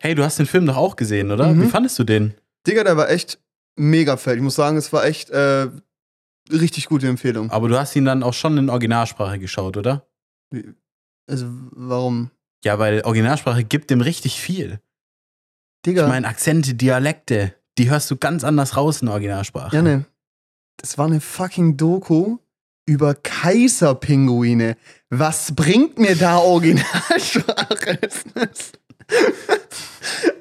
[0.00, 1.48] Hey, du hast den Film doch auch gesehen, oder?
[1.48, 1.62] Mhm.
[1.62, 2.34] Wie fandest du den?
[2.66, 3.40] Digga, der war echt
[3.76, 4.36] mega fett.
[4.36, 5.68] Ich muss sagen, es war echt äh,
[6.50, 7.50] richtig gute Empfehlung.
[7.50, 10.06] Aber du hast ihn dann auch schon in Originalsprache geschaut, oder?
[11.28, 12.30] Also, warum?
[12.64, 14.80] Ja, weil Originalsprache gibt dem richtig viel.
[15.86, 16.02] Digga.
[16.02, 19.74] Ich meine, Akzente, Dialekte, die hörst du ganz anders raus in Originalsprache.
[19.76, 20.04] Ja, ne.
[20.76, 22.38] Das war eine fucking Doku
[22.86, 24.76] über Kaiserpinguine.
[25.10, 27.98] Was bringt mir da Originalsprache?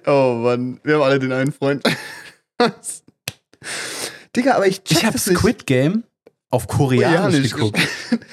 [0.05, 1.83] oh Mann, wir haben alle den einen Freund.
[4.35, 5.17] Digga, aber ich check Ich habe.
[5.17, 6.03] Squid Game
[6.49, 7.79] auf Koreanisch, Koreanisch geguckt.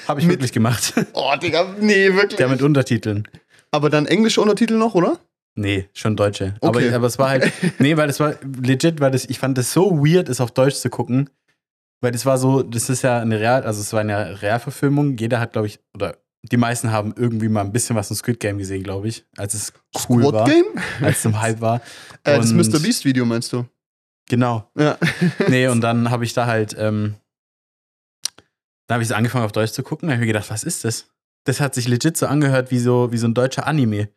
[0.07, 0.93] Habe ich Mit- wirklich gemacht.
[1.13, 2.37] Oh, Digga, nee, wirklich.
[2.37, 3.27] Der mit Untertiteln.
[3.71, 5.19] aber dann englische Untertitel noch, oder?
[5.57, 6.55] Nee, schon Deutsche.
[6.59, 6.87] Okay.
[6.89, 9.71] Aber, aber es war halt, nee, weil es war legit, weil das, ich fand das
[9.71, 11.29] so weird, es auf Deutsch zu gucken.
[12.01, 15.17] Weil das war so, das ist ja eine Real, also es war eine Realverfilmung.
[15.17, 16.17] Jeder hat, glaube ich, oder
[16.51, 19.53] die meisten haben irgendwie mal ein bisschen was von Squid Game gesehen, glaube ich, als
[19.53, 19.73] es
[20.09, 20.65] cool Squad war, Game?
[21.01, 21.81] als es im Hype war.
[22.23, 22.79] Äh, das Mr.
[22.79, 23.65] Beast Video meinst du?
[24.29, 24.69] Genau.
[24.77, 24.97] Ja.
[25.49, 27.15] Nee, und dann habe ich da halt, ähm,
[28.87, 30.07] da habe ich es angefangen auf Deutsch zu gucken.
[30.07, 31.07] Da habe ich mir gedacht, was ist das?
[31.45, 34.09] Das hat sich legit so angehört wie so, wie so ein deutscher Anime.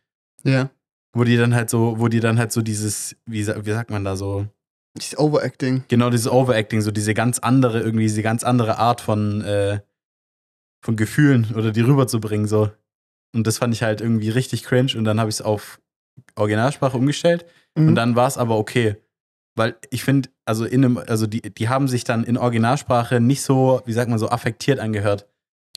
[0.45, 0.71] ja.
[1.15, 4.05] Wo die dann halt so, wo die dann halt so dieses, wie, wie sagt man
[4.05, 4.47] da so,
[4.99, 5.83] Dieses Overacting.
[5.89, 9.81] genau dieses Overacting, so diese ganz andere, irgendwie diese ganz andere Art von, äh,
[10.81, 12.71] von Gefühlen oder die rüberzubringen, so.
[13.35, 15.81] Und das fand ich halt irgendwie richtig cringe und dann habe ich es auf
[16.37, 17.45] Originalsprache umgestellt
[17.77, 17.89] Mhm.
[17.89, 18.97] und dann war es aber okay.
[19.55, 23.43] Weil ich finde, also in einem, also die, die haben sich dann in Originalsprache nicht
[23.43, 25.27] so, wie sagt man, so affektiert angehört.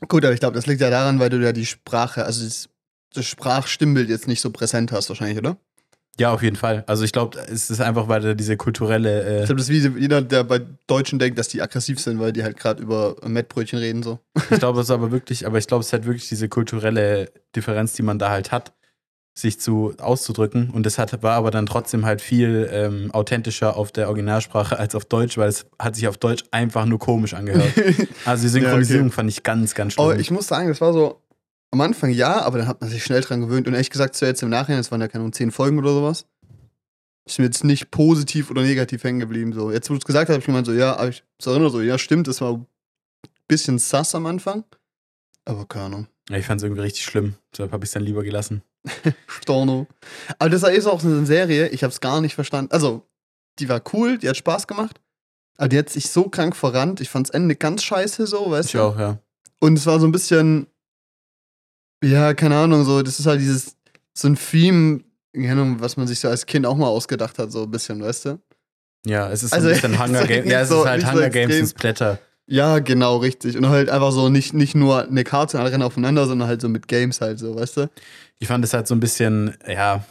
[0.08, 2.69] Gut, aber ich glaube, das liegt ja daran, weil du ja die Sprache, also das,
[3.13, 5.58] das Sprachstimmbild jetzt nicht so präsent hast, wahrscheinlich, oder?
[6.20, 6.84] Ja, auf jeden Fall.
[6.88, 9.95] Also ich glaube, es ist einfach, weil da diese kulturelle, Ich äh, glaube, das ist
[9.95, 13.16] wie jeder, der bei Deutschen denkt, dass die aggressiv sind, weil die halt gerade über
[13.26, 14.20] Mettbrötchen reden, so.
[14.50, 17.32] ich glaube, es ist aber wirklich, aber ich glaube, es ist halt wirklich diese kulturelle
[17.56, 18.73] Differenz, die man da halt hat,
[19.34, 20.70] sich zu auszudrücken.
[20.70, 24.94] Und das hat, war aber dann trotzdem halt viel ähm, authentischer auf der Originalsprache als
[24.94, 27.72] auf Deutsch, weil es hat sich auf Deutsch einfach nur komisch angehört.
[28.26, 29.16] Also die Synchronisierung Ja, okay.
[29.16, 30.05] fand ich ganz, ganz schlimm.
[30.05, 31.20] Aber ich muss sagen, das war so
[31.71, 33.67] am Anfang ja, aber dann hat man sich schnell dran gewöhnt.
[33.67, 35.93] Und ehrlich gesagt, so jetzt im Nachhinein, es waren ja keine Ahnung, zehn Folgen oder
[35.93, 36.26] sowas,
[37.26, 39.54] ist mir jetzt nicht positiv oder negativ hängen geblieben.
[39.54, 39.71] So.
[39.71, 41.98] Jetzt, wo du es gesagt hast, habe ich gemeint, so, ja, ich erinnere so, ja,
[41.98, 42.67] stimmt, es war ein
[43.48, 44.64] bisschen sass am Anfang.
[45.45, 46.08] Aber keine Ahnung.
[46.30, 47.36] Ja, ich fand es irgendwie richtig schlimm.
[47.52, 48.61] Deshalb habe ich es dann lieber gelassen.
[49.27, 49.88] Storno.
[50.39, 52.71] Aber das ist auch so eine Serie, ich habe es gar nicht verstanden.
[52.71, 53.08] Also,
[53.59, 54.99] die war cool, die hat Spaß gemacht.
[55.58, 57.02] Aber die hat sich so krank verrannt.
[57.02, 58.82] Ich fand's Ende ganz scheiße so, weißt Ich du?
[58.82, 59.20] auch, ja.
[59.59, 60.67] Und es war so ein bisschen,
[62.04, 63.76] ja, keine Ahnung, so, das ist halt dieses,
[64.14, 65.02] so ein Theme,
[65.34, 68.02] keine Ahnung, was man sich so als Kind auch mal ausgedacht hat, so ein bisschen,
[68.02, 68.39] weißt du?
[69.06, 70.52] Ja, es ist Also, so ein bisschen es Hunger Games.
[70.52, 72.20] Ja, es so- ist halt nicht so Hunger Games und Splatter.
[72.48, 73.56] Ja, genau, richtig.
[73.58, 76.60] Und halt einfach so nicht, nicht nur eine Karte und alle rennen aufeinander, sondern halt
[76.62, 77.89] so mit Games halt so, weißt du?
[78.39, 80.04] Ich fand es halt so ein bisschen, ja,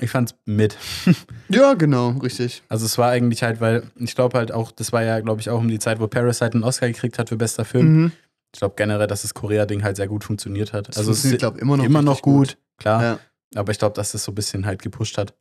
[0.00, 0.76] ich fand es mit.
[1.48, 2.62] Ja, genau, richtig.
[2.68, 5.50] Also es war eigentlich halt, weil ich glaube halt auch, das war ja, glaube ich,
[5.50, 7.86] auch um die Zeit, wo Parasite einen Oscar gekriegt hat für bester Film.
[8.02, 8.12] Mhm.
[8.52, 10.88] Ich glaube generell, dass das Korea-Ding halt sehr gut funktioniert hat.
[10.88, 13.02] Das also es funktioniert, ist glaub, immer noch immer noch richtig gut, klar.
[13.02, 13.18] Ja,
[13.54, 15.34] Aber ich glaube, dass das so ein bisschen halt gepusht hat.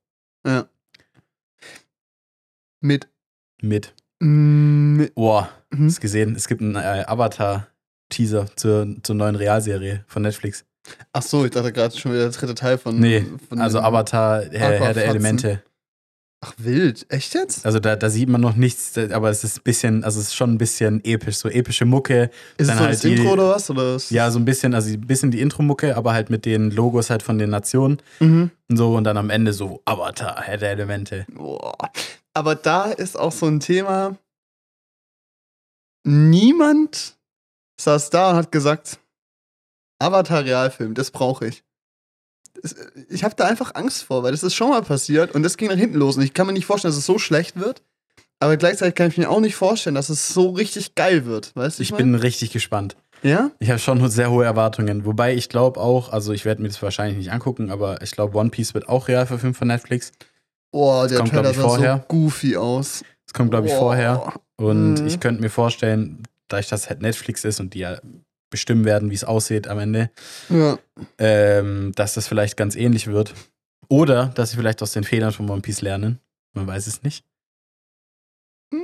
[0.46, 0.68] ja.
[2.82, 3.10] Mit.
[3.62, 3.94] Mit.
[4.20, 5.88] mm, mit Boah, mhm.
[5.88, 10.66] hast gesehen, es gibt einen äh, Avatar-Teaser zur, zur neuen Realserie von Netflix.
[11.12, 13.00] Ach so, ich dachte gerade schon wieder der dritte Teil von.
[13.00, 15.10] Nee, von also Avatar, Herr, Herr der Aquafatzen.
[15.10, 15.64] Elemente.
[16.42, 17.06] Ach, wild.
[17.10, 17.66] Echt jetzt?
[17.66, 20.36] Also da, da sieht man noch nichts, aber es ist ein bisschen, also es ist
[20.36, 22.32] schon ein bisschen episch, so epische Mucke.
[22.58, 23.70] Ist dann es so halt das die- Intro oder was?
[23.70, 26.72] Oder ist Ja, so ein bisschen, also ein bisschen die Intro-Mucke, aber halt mit den
[26.72, 28.52] Logos halt von den Nationen Mhm.
[28.70, 31.26] und so und dann am Ende so Avatar, Herr der Elemente.
[31.34, 31.76] Boah.
[32.34, 34.18] Aber da ist auch so ein Thema.
[36.06, 37.18] Niemand
[37.82, 39.00] saß da und hat gesagt,
[40.02, 41.64] Avatar Realfilm, das brauche ich.
[43.10, 45.70] Ich habe da einfach Angst vor, weil das ist schon mal passiert und das ging
[45.70, 46.18] nach hinten los.
[46.18, 47.82] Und ich kann mir nicht vorstellen, dass es so schlecht wird.
[48.42, 51.56] Aber gleichzeitig kann ich mir auch nicht vorstellen, dass es so richtig geil wird.
[51.56, 51.84] Weißt du?
[51.84, 52.96] Ich bin richtig gespannt.
[53.22, 53.52] Ja?
[53.60, 55.06] Ich habe schon sehr hohe Erwartungen.
[55.06, 58.38] Wobei ich glaube auch, also ich werde mir das wahrscheinlich nicht angucken, aber ich glaube,
[58.38, 60.12] One Piece wird auch real verfilmt von Netflix.
[60.72, 62.06] Boah, der kommt, Trailer ich, sah so vorher.
[62.08, 63.04] goofy aus.
[63.26, 64.34] Das kommt, glaube ich, vorher.
[64.56, 65.08] Und Mhm.
[65.08, 68.00] ich könnte mir vorstellen, da ich das halt Netflix ist und die ja
[68.50, 70.10] bestimmen werden, wie es aussieht am Ende,
[70.50, 70.78] Ja.
[71.18, 73.34] ähm, dass das vielleicht ganz ähnlich wird.
[73.88, 76.20] Oder dass sie vielleicht aus den Fehlern von One Piece lernen.
[76.54, 77.26] Man weiß es nicht.
[78.74, 78.82] Hm.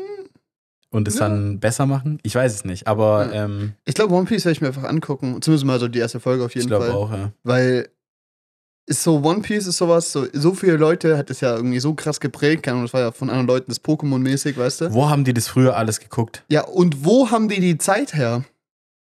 [0.92, 1.28] Und es Ja.
[1.28, 2.20] dann besser machen?
[2.24, 2.88] Ich weiß es nicht.
[2.88, 3.46] Aber Ja.
[3.46, 5.42] ähm, Ich glaube, One Piece werde ich mir einfach angucken.
[5.42, 6.94] Zumindest mal so die erste Folge auf ich jeden glaube Fall.
[6.96, 7.32] auch, ja.
[7.44, 7.90] Weil
[8.88, 11.96] ist so One Piece ist sowas, so, so viele Leute hat es ja irgendwie so
[11.96, 14.94] krass geprägt, keine Ahnung, das war ja von anderen Leuten das Pokémon-mäßig, weißt du?
[14.94, 16.44] Wo haben die das früher alles geguckt?
[16.50, 18.44] Ja, und wo haben die die Zeit her?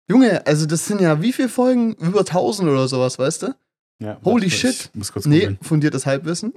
[0.09, 1.95] Junge, also das sind ja wie viele Folgen?
[1.95, 3.55] Über 1000 oder sowas, weißt du?
[3.99, 4.91] Ja, Holy warte, shit.
[4.95, 6.53] Muss kurz Nee, fundiertes Halbwissen.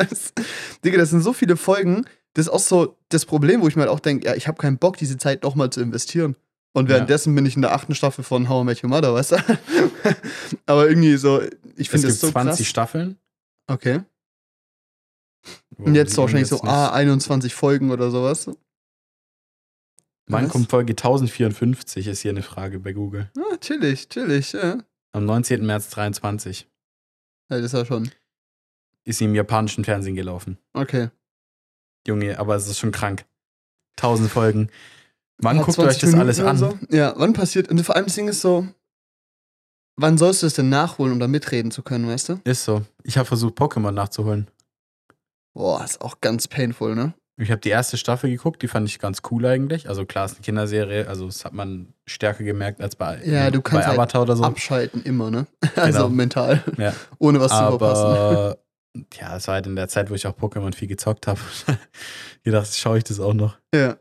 [0.84, 2.04] Digga, das sind so viele Folgen.
[2.34, 4.58] Das ist auch so das Problem, wo ich mir halt auch denke, ja, ich habe
[4.58, 6.36] keinen Bock, diese Zeit nochmal zu investieren.
[6.74, 6.96] Und Ja.
[6.96, 9.36] währenddessen bin ich in der achten Staffel von How I Met Your Mother, weißt du?
[10.66, 11.40] Aber irgendwie so,
[11.76, 12.66] ich finde das so 20 krass.
[12.68, 13.16] Staffeln.
[13.66, 14.00] Okay.
[15.78, 18.50] Und jetzt so wahrscheinlich so, jetzt nicht- ah, 21 Folgen oder sowas.
[20.28, 20.52] Wann Was?
[20.52, 23.30] kommt Folge 1054, ist hier eine Frage bei Google.
[23.38, 24.78] Ah, chillig, chillig, ja.
[25.12, 25.64] Am 19.
[25.64, 26.68] März 23
[27.50, 28.10] Ja, das ist ja schon.
[29.04, 30.58] ist sie im japanischen Fernsehen gelaufen.
[30.74, 31.08] Okay.
[32.06, 33.24] Junge, aber es ist schon krank.
[33.98, 34.70] 1000 Folgen.
[35.38, 36.56] Wann guckt ihr euch 20 das Minuten alles an?
[36.58, 36.78] So?
[36.90, 38.66] Ja, wann passiert, und vor allem das Ding ist so,
[39.96, 42.40] wann sollst du das denn nachholen, um da mitreden zu können, weißt du?
[42.44, 42.84] Ist so.
[43.02, 44.50] Ich habe versucht, Pokémon nachzuholen.
[45.54, 47.14] Boah, ist auch ganz painful, ne?
[47.40, 49.88] Ich habe die erste Staffel geguckt, die fand ich ganz cool eigentlich.
[49.88, 53.50] Also klar, es ist eine Kinderserie, also das hat man stärker gemerkt als bei, Ja,
[53.52, 54.42] du kannst bei halt Avatar oder so.
[54.42, 55.46] Abschalten immer, ne?
[55.76, 56.08] Also Genau.
[56.08, 56.64] mental.
[56.76, 56.92] Ja.
[57.18, 58.06] Ohne was zu verpassen.
[58.06, 58.58] Aber
[59.20, 61.38] ja, es war halt in der Zeit, wo ich auch Pokémon viel gezockt habe.
[62.42, 63.56] gedacht, schaue ich das auch noch.
[63.72, 63.96] Ja.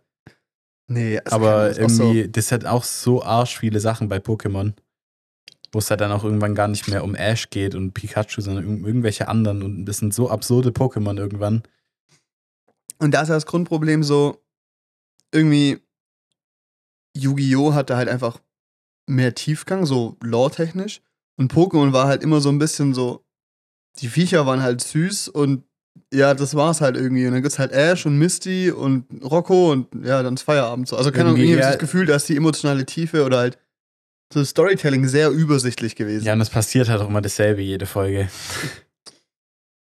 [0.88, 4.74] Nee, also Aber irgendwie, das hat auch so arsch viele Sachen bei Pokémon.
[5.74, 8.66] Wo es halt dann auch irgendwann gar nicht mehr um Ash geht und Pikachu, sondern
[8.66, 9.62] um irgendwelche anderen.
[9.62, 11.62] Und das sind so absurde Pokémon irgendwann.
[13.00, 14.42] Und da ist ja das Grundproblem so,
[15.32, 15.80] irgendwie,
[17.16, 17.74] Yu-Gi-Oh!
[17.74, 18.40] hatte halt einfach
[19.08, 21.02] mehr Tiefgang, so lore-technisch.
[21.38, 23.24] Und Pokémon war halt immer so ein bisschen so,
[24.00, 25.64] die Viecher waren halt süß und
[26.14, 27.26] ja, das war's halt irgendwie.
[27.26, 30.96] Und dann gibt's halt Ash und Misty und Rocco und ja, dann ist Feierabend so.
[30.96, 31.70] Also keine Ahnung, Irgendwie, ja.
[31.70, 33.58] das Gefühl, dass die emotionale Tiefe oder halt
[34.34, 36.26] so Storytelling sehr übersichtlich gewesen.
[36.26, 38.30] Ja, und es passiert halt auch immer dasselbe jede Folge.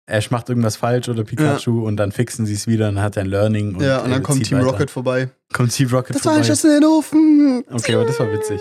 [0.09, 3.17] Ash macht irgendwas falsch oder Pikachu und dann fixen sie es wieder und dann hat
[3.17, 3.75] er ein Learning.
[3.75, 4.69] Und ja, und dann kommt Team weiter.
[4.71, 5.31] Rocket vorbei.
[5.53, 6.45] Kommt Team Rocket Das war vorbei.
[6.47, 7.65] ein Schuss in den Ofen.
[7.71, 8.61] Okay, aber das war witzig.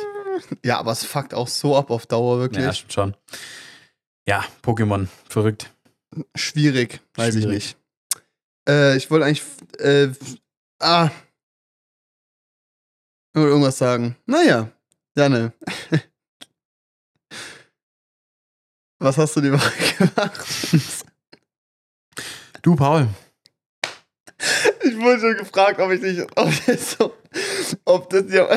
[0.63, 2.65] Ja, aber es fuckt auch so ab auf Dauer, wirklich.
[2.65, 3.15] Ja, stimmt schon.
[4.27, 5.71] Ja, Pokémon, verrückt.
[6.35, 7.75] Schwierig, weiß ich Schwierig.
[7.75, 7.77] nicht.
[8.67, 9.43] Äh, ich wollte eigentlich.
[9.77, 10.09] Äh,
[10.79, 11.09] ah.
[13.33, 14.15] Ich wollte irgendwas sagen.
[14.25, 14.71] Naja,
[15.15, 15.53] Janne.
[18.99, 20.45] Was hast du die Woche gemacht?
[22.65, 23.07] Du, Paul.
[24.83, 27.13] Ich wurde schon gefragt, ob ich nicht, ob das so,
[27.85, 28.47] ob das ja,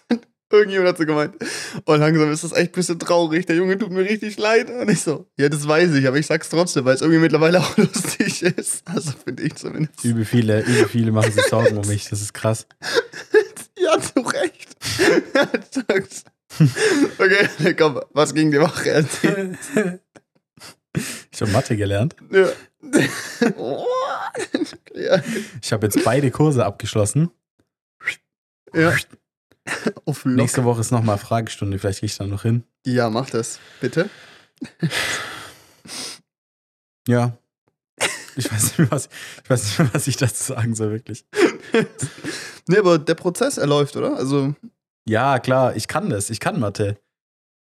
[0.52, 1.34] irgendjemand hat so gemeint,
[1.84, 4.70] oh langsam ist das echt ein bisschen traurig, der Junge tut mir richtig leid.
[4.70, 7.58] Und ich so, ja, das weiß ich, aber ich sag's trotzdem, weil es irgendwie mittlerweile
[7.58, 8.86] auch lustig ist.
[8.86, 10.04] Also finde ich zumindest.
[10.04, 12.08] Übel viele, übel viele machen sich Sorgen um mich.
[12.08, 12.64] Das ist krass.
[13.80, 14.76] Ja, zu Recht.
[15.34, 16.24] Ja, sag's.
[17.18, 19.06] okay, komm, was ging die Woche?
[21.32, 22.14] Ich habe Mathe gelernt.
[22.30, 22.48] Ja.
[23.56, 23.84] Oh.
[24.94, 25.20] ja.
[25.60, 27.30] Ich habe jetzt beide Kurse abgeschlossen.
[28.74, 28.94] ja.
[30.06, 30.24] Auf.
[30.24, 31.78] Nächste Woche ist nochmal Fragestunde.
[31.78, 32.64] Vielleicht gehe ich dann noch hin.
[32.86, 34.08] Ja, mach das, bitte.
[37.06, 37.36] Ja.
[38.36, 39.08] Ich weiß nicht mehr, was,
[39.42, 41.26] ich, weiß nicht was ich dazu sagen soll, wirklich.
[42.68, 44.16] Nee, aber der Prozess, er läuft, oder?
[44.16, 44.54] Also,
[45.08, 46.30] Ja, klar, ich kann das.
[46.30, 46.98] Ich kann Mathe.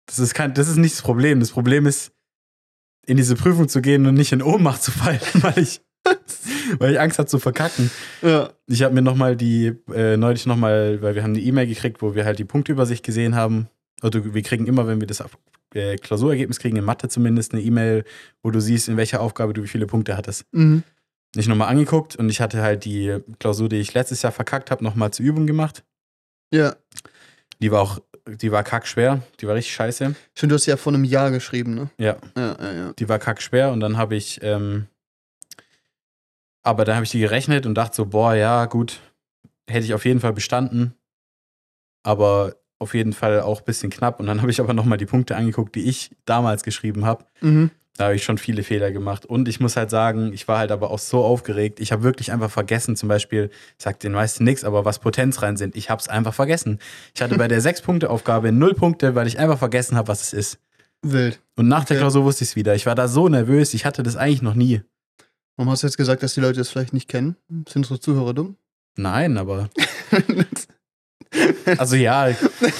[0.06, 1.40] Das ist, kein, das ist nicht das Problem.
[1.40, 2.12] Das Problem ist,
[3.06, 5.82] in diese Prüfung zu gehen und nicht in Ohnmacht zu fallen, weil ich,
[6.78, 7.92] weil ich Angst habe zu verkacken.
[8.22, 8.52] ja.
[8.68, 12.16] Ich habe mir nochmal die, äh, neulich nochmal, weil wir haben eine E-Mail gekriegt, wo
[12.16, 13.68] wir halt die Punktübersicht gesehen haben.
[14.02, 15.24] Oder wir kriegen immer, wenn wir das
[15.74, 18.04] äh, Klausurergebnis kriegen, in Mathe zumindest, eine E-Mail,
[18.44, 20.46] wo du siehst, in welcher Aufgabe du wie viele Punkte hattest.
[20.52, 20.84] Mhm.
[21.36, 24.84] Ich nochmal angeguckt und ich hatte halt die Klausur, die ich letztes Jahr verkackt habe,
[24.84, 25.84] nochmal zur Übung gemacht.
[26.54, 26.76] Ja.
[27.62, 30.16] Die war auch, die war kackschwer, die war richtig scheiße.
[30.36, 31.90] Schön, du hast ja vor einem Jahr geschrieben, ne?
[31.98, 32.94] Ja, Ja, ja, ja.
[32.94, 34.88] die war kackschwer und dann habe ich, ähm,
[36.64, 39.00] aber dann habe ich die gerechnet und dachte so, boah, ja, gut,
[39.68, 40.94] hätte ich auf jeden Fall bestanden,
[42.04, 44.20] aber auf jeden Fall auch ein bisschen knapp.
[44.20, 47.26] Und dann habe ich aber nochmal die Punkte angeguckt, die ich damals geschrieben habe.
[47.42, 47.70] Mhm.
[47.98, 49.26] Da habe ich schon viele Fehler gemacht.
[49.26, 51.80] Und ich muss halt sagen, ich war halt aber auch so aufgeregt.
[51.80, 55.42] Ich habe wirklich einfach vergessen, zum Beispiel, ich sag den meisten nichts, aber was Potenz
[55.42, 56.80] rein sind, ich habe es einfach vergessen.
[57.14, 60.60] Ich hatte bei der Sechs-Punkte-Aufgabe null Punkte, weil ich einfach vergessen habe, was es ist.
[61.04, 61.42] Wild.
[61.58, 62.02] Und nach der Okay.
[62.04, 62.76] Klausur wusste ich es wieder.
[62.76, 64.82] Ich war da so nervös, ich hatte das eigentlich noch nie.
[65.58, 67.36] Warum hast du jetzt gesagt, dass die Leute das vielleicht nicht kennen?
[67.50, 68.56] Sind unsere Zuhörer dumm?
[68.96, 69.70] Nein, aber.
[71.78, 72.28] Also ja,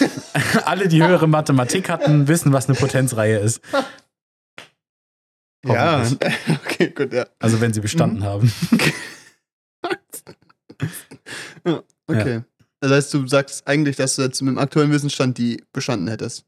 [0.66, 3.62] alle, die höhere Mathematik hatten, wissen, was eine Potenzreihe ist.
[5.66, 6.06] Ja.
[6.66, 7.26] Okay, gut, ja.
[7.40, 8.24] Also wenn sie bestanden Mhm.
[8.24, 8.52] haben.
[12.08, 12.42] Okay.
[12.80, 16.46] Das heißt, du sagst eigentlich, dass du jetzt mit dem aktuellen Wissensstand die bestanden hättest.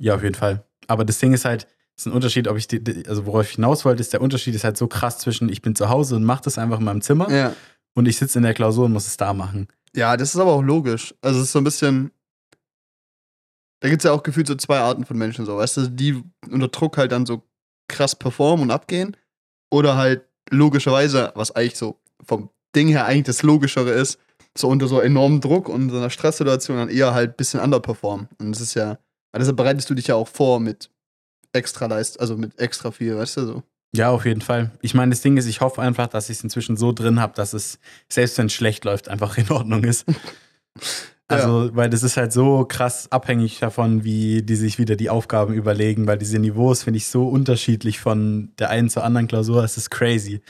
[0.00, 0.64] Ja, auf jeden Fall.
[0.88, 3.48] Aber das Ding ist halt, es ist ein Unterschied, ob ich, die, die- also worauf
[3.48, 6.16] ich hinaus wollte, ist, der Unterschied ist halt so krass zwischen, ich bin zu Hause
[6.16, 7.54] und mache das einfach in meinem Zimmer Ja.
[7.94, 9.68] und ich sitze in der Klausur und muss es da machen.
[9.94, 11.14] Ja, das ist aber auch logisch.
[11.22, 12.10] Also es ist so ein bisschen.
[13.80, 16.22] Da gibt es ja auch gefühlt so zwei Arten von Menschen, so, weißt du, die
[16.50, 17.46] unter Druck halt dann so
[17.88, 19.16] krass performen und abgehen.
[19.70, 24.18] Oder halt logischerweise, was eigentlich so vom Ding her eigentlich das Logischere ist,
[24.56, 28.28] so unter so enormem Druck und so einer Stresssituation dann eher halt ein bisschen underperformen.
[28.38, 28.98] Und das ist ja,
[29.36, 30.90] deshalb bereitest du dich ja auch vor mit
[31.52, 33.62] extra Leist, also mit extra viel, weißt du so.
[33.94, 34.72] Ja, auf jeden Fall.
[34.82, 37.34] Ich meine, das Ding ist, ich hoffe einfach, dass ich es inzwischen so drin habe,
[37.34, 40.04] dass es, selbst wenn es schlecht läuft, einfach in Ordnung ist.
[41.26, 41.76] Also, ja.
[41.76, 46.06] weil das ist halt so krass abhängig davon, wie die sich wieder die Aufgaben überlegen,
[46.06, 49.90] weil diese Niveaus finde ich so unterschiedlich von der einen zur anderen Klausur, es ist
[49.90, 50.42] crazy.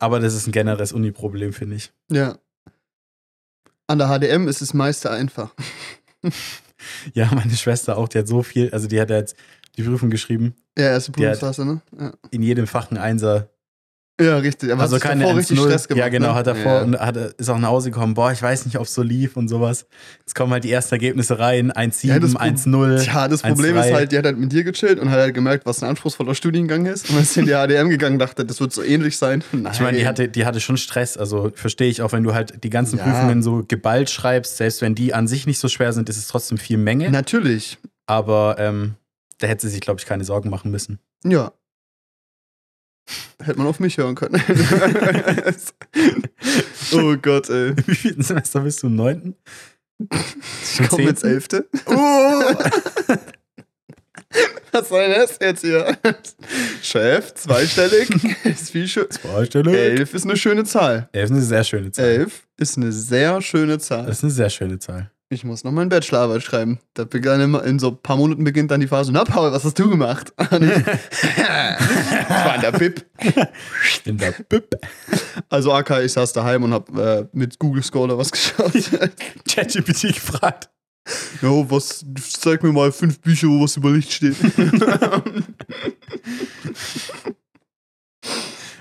[0.00, 1.92] Aber das ist ein generelles Uni-Problem, finde ich.
[2.10, 2.36] Ja.
[3.86, 5.54] An der HDM ist es meiste einfach.
[7.14, 9.36] ja, meine Schwester auch, die hat so viel, also die hat jetzt
[9.76, 10.56] die Prüfung geschrieben.
[10.76, 11.82] Ja, erste Prüfungsphase, ne?
[11.96, 12.12] Ja.
[12.32, 13.50] In jedem Fach ein Einser
[14.20, 14.70] ja, richtig.
[14.70, 15.98] Aber also keine davor richtig Stress gemacht.
[15.98, 16.34] Ja, genau, ne?
[16.34, 16.82] hat davor ja.
[16.82, 18.14] und hat, ist auch nach Hause gekommen.
[18.14, 19.86] Boah, ich weiß nicht, ob es so lief und sowas.
[20.20, 23.06] Jetzt kommen halt die ersten Ergebnisse rein: 1,7, ja, 1,0.
[23.06, 25.34] Ja, das Problem 1, ist halt, die hat halt mit dir gechillt und hat halt
[25.34, 27.08] gemerkt, was ein anspruchsvoller Studiengang ist.
[27.10, 29.42] Und ist in die HDM gegangen dachte, das wird so ähnlich sein.
[29.52, 29.72] Nein.
[29.82, 31.16] Ich meine, die hatte, die hatte schon Stress.
[31.16, 33.04] Also verstehe ich auch, wenn du halt die ganzen ja.
[33.04, 36.28] Prüfungen so geballt schreibst, selbst wenn die an sich nicht so schwer sind, ist es
[36.28, 37.10] trotzdem viel Menge.
[37.10, 37.78] Natürlich.
[38.06, 38.94] Aber ähm,
[39.38, 40.98] da hätte sie sich, glaube ich, keine Sorgen machen müssen.
[41.24, 41.52] Ja,
[43.42, 44.40] Hätte man auf mich hören können.
[46.92, 47.74] oh Gott, ey.
[47.86, 48.86] Wie viel Semester bist du?
[48.86, 49.36] Im neunten?
[50.62, 51.68] Ich komme ins elfte.
[51.86, 51.92] Oh.
[54.72, 55.98] Was soll das jetzt hier?
[56.80, 58.08] Chef, zweistellig.
[58.44, 59.10] Ist viel schön.
[59.10, 59.74] Zweistellig.
[59.74, 61.10] Elf ist eine schöne Zahl.
[61.12, 62.04] Elf ist eine sehr schöne Zahl.
[62.04, 64.06] Elf ist eine sehr schöne Zahl.
[64.06, 65.10] Das ist eine sehr schöne Zahl.
[65.32, 66.78] Ich muss noch meine Bachelorarbeit schreiben.
[66.92, 69.64] Da begann immer, in so ein paar Monaten beginnt dann die Phase, na Paul, was
[69.64, 70.30] hast du gemacht?
[70.36, 73.06] ich war in der Bib.
[74.04, 74.76] In der Bib.
[75.48, 78.72] Also AK, ich saß daheim und hab äh, mit Google Scholar was geschaut.
[79.48, 80.68] ChatGPT gefragt.
[81.40, 82.04] Ja, was,
[82.38, 84.36] zeig mir mal fünf Bücher, wo was über Licht steht.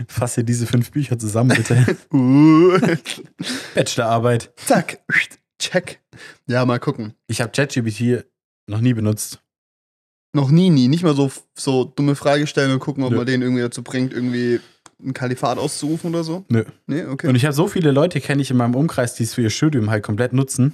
[0.08, 1.96] Fasse diese fünf Bücher zusammen, bitte.
[2.12, 2.78] Uh.
[3.74, 4.52] Bachelorarbeit.
[4.58, 5.00] Zack.
[5.62, 6.02] Check.
[6.48, 7.14] Ja, mal gucken.
[7.28, 8.26] Ich habe ChatGPT
[8.68, 9.42] noch nie benutzt.
[10.34, 10.88] Noch nie, nie.
[10.88, 13.18] Nicht mal so, so dumme Fragestellungen gucken, ob Nö.
[13.18, 14.60] man den irgendwie dazu bringt, irgendwie
[15.04, 16.46] ein Kalifat auszurufen oder so?
[16.50, 16.64] Nö.
[16.88, 17.28] Nee, okay.
[17.28, 19.50] Und ich habe so viele Leute, kenne ich in meinem Umkreis, die es für ihr
[19.50, 20.74] Studium halt komplett nutzen.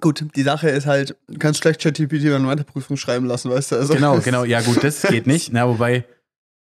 [0.00, 3.76] Gut, die Sache ist halt, du kannst schlecht ChatGPT eine Weiterprüfung schreiben lassen, weißt du?
[3.76, 4.44] Also genau, genau.
[4.44, 5.52] Ja, gut, das geht nicht.
[5.52, 6.04] Na, wobei,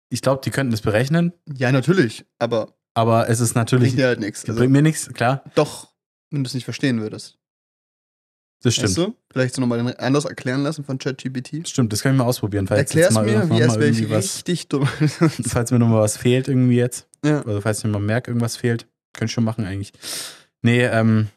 [0.08, 1.32] ich glaube, die könnten das berechnen.
[1.52, 2.24] Ja, natürlich.
[2.38, 3.90] Aber aber es ist natürlich.
[3.90, 4.44] Bringt dir halt nichts.
[4.44, 5.44] Also, bringt mir nichts, klar.
[5.54, 5.92] Doch,
[6.30, 7.38] wenn du es nicht verstehen würdest.
[8.62, 8.88] Das stimmt.
[8.88, 9.14] Weißt du?
[9.32, 11.68] Vielleicht so nochmal anders erklären lassen von ChatGPT.
[11.68, 12.66] Stimmt, das können wir mal ausprobieren.
[12.66, 14.86] Falls Erklär's mal mir, wie es wäre ich richtig dumm.
[15.46, 17.06] falls mir nochmal was fehlt irgendwie jetzt.
[17.24, 17.42] Ja.
[17.42, 18.88] Also falls mir mal merkt, irgendwas fehlt.
[19.12, 19.92] Könnt schon machen eigentlich.
[20.62, 21.28] Nee, ähm,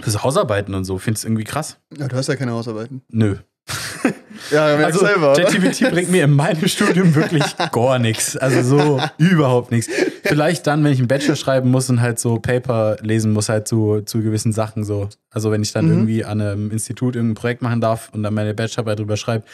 [0.00, 1.78] fürs Hausarbeiten und so, findest du irgendwie krass?
[1.96, 3.00] Ja, du hast ja keine Hausarbeiten.
[3.08, 3.36] Nö.
[4.50, 5.34] Ja, also selber.
[5.34, 8.36] ChatGPT bringt mir in meinem Studium wirklich gar nichts.
[8.36, 9.92] Also so überhaupt nichts.
[10.22, 13.68] Vielleicht dann, wenn ich einen Bachelor schreiben muss und halt so Paper lesen muss, halt
[13.68, 15.08] zu, zu gewissen Sachen so.
[15.30, 15.92] Also wenn ich dann mhm.
[15.92, 19.44] irgendwie an einem Institut irgendein Projekt machen darf und dann meine Bachelorarbeit drüber schreibe,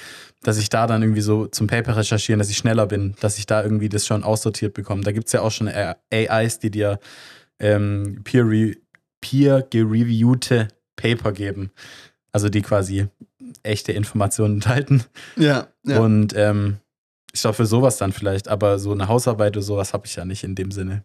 [0.43, 3.47] dass ich da dann irgendwie so zum Paper recherchieren, dass ich schneller bin, dass ich
[3.47, 5.03] da irgendwie das schon aussortiert bekomme.
[5.03, 5.71] Da gibt es ja auch schon
[6.13, 6.99] AIs, die dir
[7.59, 11.71] ähm, peer-gereviewte Paper geben.
[12.33, 13.09] Also die quasi
[13.63, 15.05] echte Informationen enthalten.
[15.37, 15.69] Ja.
[15.85, 16.01] ja.
[16.01, 16.79] Und ähm,
[17.33, 20.25] ich glaube, für sowas dann vielleicht, aber so eine Hausarbeit oder sowas habe ich ja
[20.25, 21.05] nicht in dem Sinne.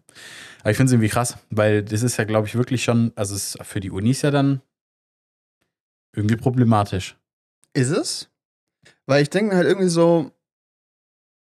[0.60, 3.34] Aber ich finde es irgendwie krass, weil das ist ja, glaube ich, wirklich schon, also
[3.34, 4.60] es ist für die Unis ja dann
[6.16, 7.16] irgendwie problematisch.
[7.74, 8.28] Ist es?
[9.06, 10.32] Weil ich denke halt irgendwie so,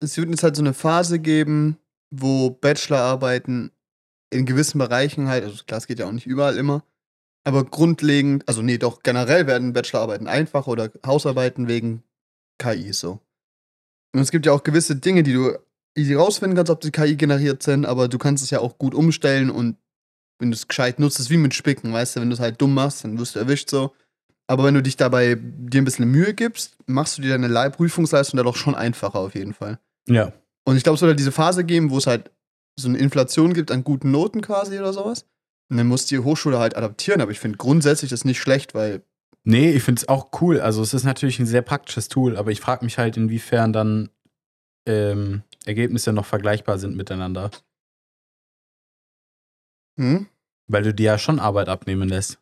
[0.03, 1.77] es wird jetzt halt so eine Phase geben,
[2.11, 3.71] wo Bachelorarbeiten
[4.31, 6.85] in gewissen Bereichen halt, also klar, es geht ja auch nicht überall immer,
[7.45, 12.03] aber grundlegend, also nee, doch generell werden Bachelorarbeiten einfacher oder Hausarbeiten wegen
[12.59, 13.21] KI so.
[14.13, 15.57] Und es gibt ja auch gewisse Dinge, die du
[15.97, 18.95] easy rausfinden kannst, ob die KI generiert sind, aber du kannst es ja auch gut
[18.95, 19.77] umstellen und
[20.39, 22.61] wenn du es gescheit nutzt, ist wie mit Spicken, weißt du, wenn du es halt
[22.61, 23.93] dumm machst, dann wirst du erwischt so.
[24.47, 28.39] Aber wenn du dich dabei dir ein bisschen Mühe gibst, machst du dir deine Prüfungsleistung
[28.39, 29.79] da doch schon einfacher auf jeden Fall.
[30.09, 30.33] Ja.
[30.65, 32.31] Und ich glaube, es wird halt diese Phase geben, wo es halt
[32.77, 35.27] so eine Inflation gibt an guten Noten quasi oder sowas.
[35.71, 39.03] Und dann muss die Hochschule halt adaptieren, aber ich finde grundsätzlich das nicht schlecht, weil.
[39.45, 40.61] Nee, ich finde es auch cool.
[40.61, 44.11] Also es ist natürlich ein sehr praktisches Tool, aber ich frage mich halt, inwiefern dann
[44.87, 47.51] ähm, Ergebnisse noch vergleichbar sind miteinander.
[49.97, 50.27] Hm?
[50.67, 52.39] Weil du dir ja schon Arbeit abnehmen lässt.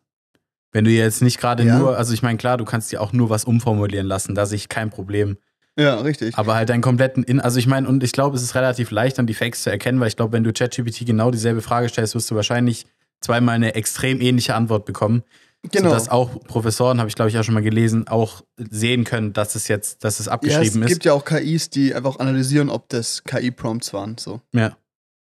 [0.71, 1.77] Wenn du jetzt nicht gerade ja.
[1.77, 4.57] nur, also ich meine, klar, du kannst dir auch nur was umformulieren lassen, da sehe
[4.57, 5.37] ich kein Problem.
[5.77, 6.37] Ja, richtig.
[6.37, 9.17] Aber halt deinen kompletten, In also ich meine, und ich glaube, es ist relativ leicht,
[9.17, 12.15] dann die Fakes zu erkennen, weil ich glaube, wenn du ChatGPT genau dieselbe Frage stellst,
[12.15, 12.85] wirst du wahrscheinlich
[13.21, 15.23] zweimal eine extrem ähnliche Antwort bekommen.
[15.71, 15.89] Genau.
[15.89, 19.55] Sodass auch Professoren, habe ich glaube ich auch schon mal gelesen, auch sehen können, dass
[19.55, 21.05] es jetzt, dass es ja, es abgeschrieben gibt ist.
[21.05, 24.17] ja auch KIs, die einfach analysieren, ob das KI-Prompts waren.
[24.17, 24.39] So.
[24.53, 24.77] Ja.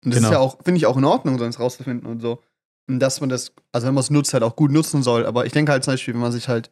[0.03, 0.27] Und das Genau.
[0.29, 2.41] ist ja auch, finde ich, auch in Ordnung, sonst rauszufinden und so.
[2.89, 5.25] Und dass man das, also wenn man es nutzt, halt auch gut nutzen soll.
[5.27, 6.71] Aber ich denke halt zum Beispiel, wenn man sich halt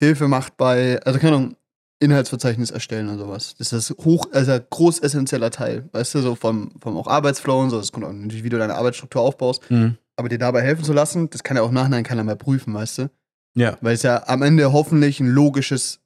[0.00, 1.56] Hilfe macht bei, also keine Ahnung,
[2.00, 3.54] Inhaltsverzeichnis erstellen und sowas.
[3.58, 7.60] Das ist hoch, also ein groß essentieller Teil, weißt du, so vom, vom auch Arbeitsflow
[7.60, 7.78] und so.
[7.78, 9.68] Das kommt auch natürlich, wie du deine Arbeitsstruktur aufbaust.
[9.70, 9.96] Mhm.
[10.16, 12.98] Aber dir dabei helfen zu lassen, das kann ja auch nachher keiner mehr prüfen, weißt
[12.98, 13.10] du?
[13.56, 13.78] Ja.
[13.80, 16.00] Weil es ja am Ende hoffentlich ein logisches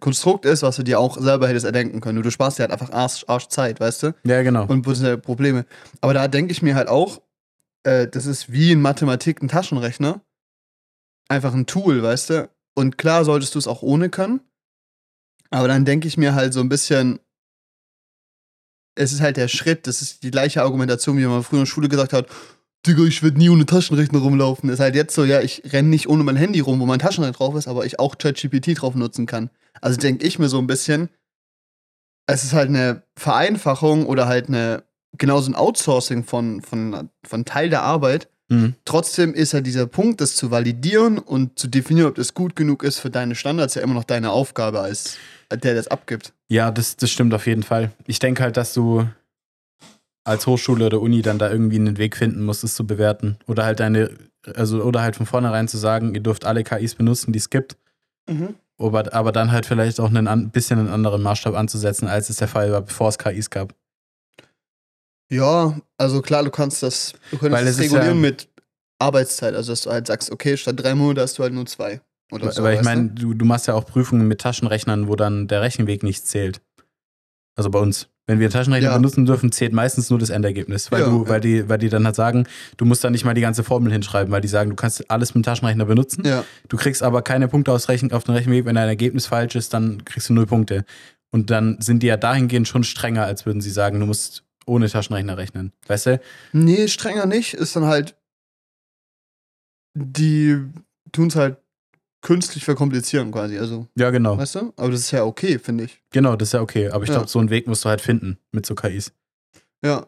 [0.00, 2.22] Konstrukt ist, was du dir auch selber hättest erdenken können.
[2.22, 4.14] Du sparst dir halt einfach Arsch, Arsch Zeit, weißt du?
[4.24, 4.66] Ja, genau.
[4.66, 5.64] und potenzielle Probleme.
[6.00, 7.22] Aber da denke ich mir halt auch,
[7.84, 10.20] äh, das ist wie in Mathematik ein Taschenrechner.
[11.28, 12.50] Einfach ein Tool, weißt du?
[12.74, 14.40] Und klar solltest du es auch ohne können.
[15.50, 17.20] Aber dann denke ich mir halt so ein bisschen,
[18.94, 21.70] es ist halt der Schritt, das ist die gleiche Argumentation, wie man früher in der
[21.70, 22.26] Schule gesagt hat,
[22.86, 24.68] Digga, ich werde nie ohne Taschenrechner rumlaufen.
[24.68, 27.36] Ist halt jetzt so, ja, ich renne nicht ohne mein Handy rum, wo mein Taschenrechner
[27.36, 29.50] drauf ist, aber ich auch ChatGPT drauf nutzen kann.
[29.80, 31.08] Also denke ich mir so ein bisschen,
[32.26, 34.82] es ist halt eine Vereinfachung oder halt eine,
[35.16, 38.28] genauso ein Outsourcing von, von, von Teil der Arbeit.
[38.48, 38.74] Mhm.
[38.84, 42.82] Trotzdem ist halt dieser Punkt, das zu validieren und zu definieren, ob das gut genug
[42.82, 45.16] ist für deine Standards, ja immer noch deine Aufgabe als
[45.52, 46.32] der das abgibt.
[46.48, 47.92] Ja, das, das stimmt auf jeden Fall.
[48.06, 49.06] Ich denke halt, dass du
[50.24, 53.38] als Hochschule oder Uni dann da irgendwie einen Weg finden musst, es zu bewerten.
[53.46, 54.10] Oder halt deine,
[54.54, 57.76] also, oder halt von vornherein zu sagen, ihr dürft alle KIs benutzen, die es gibt.
[58.78, 62.36] Aber, aber dann halt vielleicht auch einen an, bisschen einen anderen Maßstab anzusetzen, als es
[62.36, 63.74] der Fall war, bevor es KIs gab.
[65.30, 68.48] Ja, also klar, du kannst das, du könntest das regulieren ja- mit
[68.98, 69.54] Arbeitszeit.
[69.54, 72.00] Also dass du halt sagst, okay, statt drei Monate hast du halt nur zwei.
[72.30, 75.48] Oder so, Weil ich meine, du, du machst ja auch Prüfungen mit Taschenrechnern, wo dann
[75.48, 76.60] der Rechenweg nicht zählt.
[77.56, 78.08] Also bei uns.
[78.26, 78.96] Wenn wir Taschenrechner Ja.
[78.96, 80.90] benutzen dürfen, zählt meistens nur das Endergebnis.
[80.92, 83.34] Weil, Ja, du, weil, die, weil die dann halt sagen, du musst da nicht mal
[83.34, 86.22] die ganze Formel hinschreiben, weil die sagen, du kannst alles mit dem Taschenrechner benutzen.
[86.22, 86.28] du?
[86.30, 88.64] Ja, Du kriegst aber keine Punkte auf den Rechenweg.
[88.64, 90.84] Wenn dein Ergebnis falsch ist, dann kriegst du null Punkte.
[91.30, 94.88] Und dann sind die ja dahingehend schon strenger, als würden sie sagen, du musst ohne
[94.88, 95.72] Taschenrechner rechnen.
[95.88, 96.20] Weißt du?
[96.52, 98.14] nee, strenger nicht, ist dann halt,
[99.94, 100.58] die
[101.10, 101.56] tun es halt
[102.22, 104.38] künstlich verkomplizieren quasi, also, Ja, genau.
[104.38, 104.72] weißt du?
[104.76, 106.00] Aber das ist ja okay, finde ich.
[106.12, 106.88] Genau, das ist ja okay.
[106.88, 107.16] Aber ich Ja.
[107.16, 109.12] glaube, so einen Weg musst du halt finden mit so KIs.
[109.84, 110.06] Ja.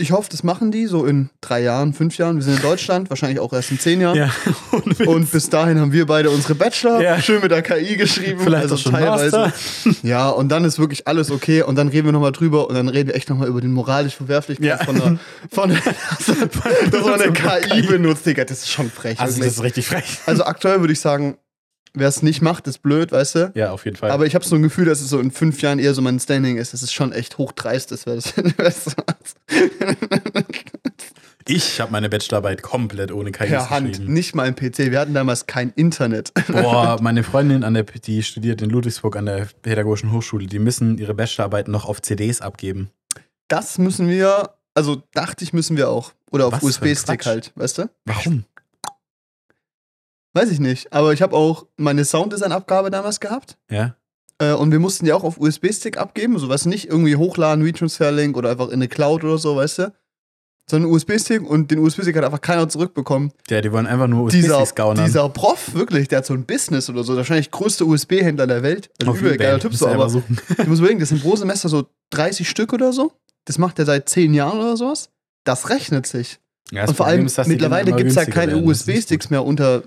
[0.00, 2.36] Ich hoffe, das machen die so in drei Jahren, fünf Jahren.
[2.36, 4.16] Wir sind in Deutschland, wahrscheinlich auch erst in zehn Jahren.
[4.16, 4.30] Ja,
[5.06, 7.20] Und bis dahin haben wir beide unsere Bachelor Ja.
[7.20, 8.38] schön mit der KI geschrieben.
[8.44, 9.36] vielleicht also auch schon teilweise.
[9.36, 9.52] Master.
[10.04, 11.62] Ja, und dann ist wirklich alles okay.
[11.62, 14.14] Und dann reden wir nochmal drüber und dann reden wir echt nochmal über den moralisch
[14.14, 14.76] Verwerflichkeit Ja.
[14.84, 15.18] von der,
[15.50, 15.80] von der,
[16.92, 18.44] dass man eine KI benutzt, Digga.
[18.44, 19.18] Das ist schon frech.
[19.18, 20.18] Also, das ist richtig frech.
[20.26, 21.38] also aktuell würde ich sagen,
[21.94, 23.52] wer es nicht macht, ist blöd, weißt du?
[23.54, 24.10] Ja, auf jeden Fall.
[24.10, 26.18] Aber ich habe so ein Gefühl, dass es so in fünf Jahren eher so mein
[26.18, 26.72] Standing ist.
[26.72, 28.86] Das ist schon echt hochdreist ist, wer das, wer das
[31.48, 34.90] ich habe meine Bachelorarbeit komplett ohne KIs per Hand, nicht mal ein PC.
[34.90, 36.32] Wir hatten damals kein Internet.
[36.48, 40.98] Boah, meine Freundin, an der, die studiert in Ludwigsburg an der Pädagogischen Hochschule, die müssen
[40.98, 42.90] ihre Bachelorarbeiten noch auf CDs abgeben.
[43.48, 46.12] Das müssen wir, also dachte ich, müssen wir auch.
[46.30, 47.90] Oder auf USB-Stick halt, weißt du?
[48.04, 48.44] Warum?
[50.34, 50.92] Weiß ich nicht.
[50.92, 53.56] Aber ich habe auch meine Sounddesign-Abgabe damals gehabt.
[53.70, 53.96] Ja.
[54.38, 56.38] Äh, und wir mussten die auch auf USB-Stick abgeben.
[56.38, 59.78] So, weißt du, nicht irgendwie hochladen, Retransfer-Link oder einfach in eine Cloud oder so, weißt
[59.78, 59.92] du?
[60.70, 63.32] Sondern USB-Stick und den USB-Stick hat einfach keiner zurückbekommen.
[63.48, 65.06] Ja, die wollen einfach nur USB-Sticks gaunern.
[65.06, 67.16] dieser Prof, wirklich, der hat so ein Business oder so.
[67.16, 68.90] Wahrscheinlich größte USB-Händler der Welt.
[69.00, 70.38] Also Auf übel geiler Typ so, aber suchen.
[70.56, 73.12] du musst überlegen, das sind pro Semester so 30 Stück oder so.
[73.46, 75.08] Das macht er seit 10 Jahren oder sowas.
[75.44, 76.38] Das rechnet sich.
[76.70, 79.82] Ja, das und vor allem ist, mittlerweile gibt es ja keine USB-Sticks mehr unter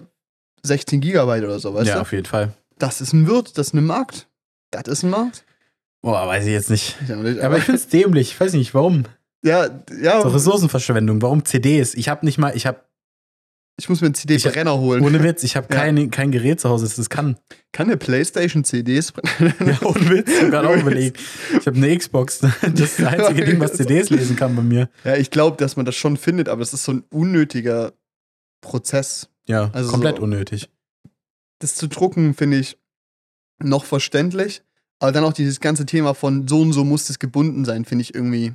[0.64, 1.80] 16 Gigabyte oder so, gut.
[1.80, 2.02] weißt Ja, du?
[2.02, 2.54] auf jeden Fall.
[2.78, 4.28] Das ist ein Wirt, das ist ein Markt.
[4.72, 5.44] Das ist ein Markt.
[6.02, 6.96] Boah, weiß ich jetzt nicht.
[7.08, 8.32] Ja, aber, Aber ich finde es dämlich.
[8.32, 9.04] Ich weiß nicht, warum.
[9.44, 9.70] ja,
[10.02, 11.22] ja So Ressourcenverschwendung.
[11.22, 11.94] Warum CDs?
[11.94, 12.80] Ich habe nicht mal, ich habe,
[13.78, 15.04] ich muss mir einen CD-Brenner holen.
[15.04, 15.80] ohne Witz, ich habe Ja.
[15.82, 17.38] kein, kein Gerät zu Hause, das das kann.
[17.72, 19.54] Kann eine Playstation CDs brennen?
[19.60, 20.30] Ja, ohne Witz.
[20.30, 21.20] Ich habe gerade auch überlegt.
[21.60, 22.40] Ich habe eine Xbox.
[22.62, 24.90] Das ist das einzige Ding, was CDs lesen kann bei mir.
[25.04, 27.94] Ja, ich glaube, dass man das schon findet, aber das ist so ein unnötiger
[28.62, 29.30] Prozess.
[29.52, 30.70] Ja, Also komplett so- unnötig.
[31.60, 32.78] Das zu drucken, finde ich
[33.62, 34.64] noch verständlich.
[35.00, 38.04] Aber dann auch dieses ganze Thema von so und so muss das gebunden sein, finde
[38.04, 38.54] ich irgendwie.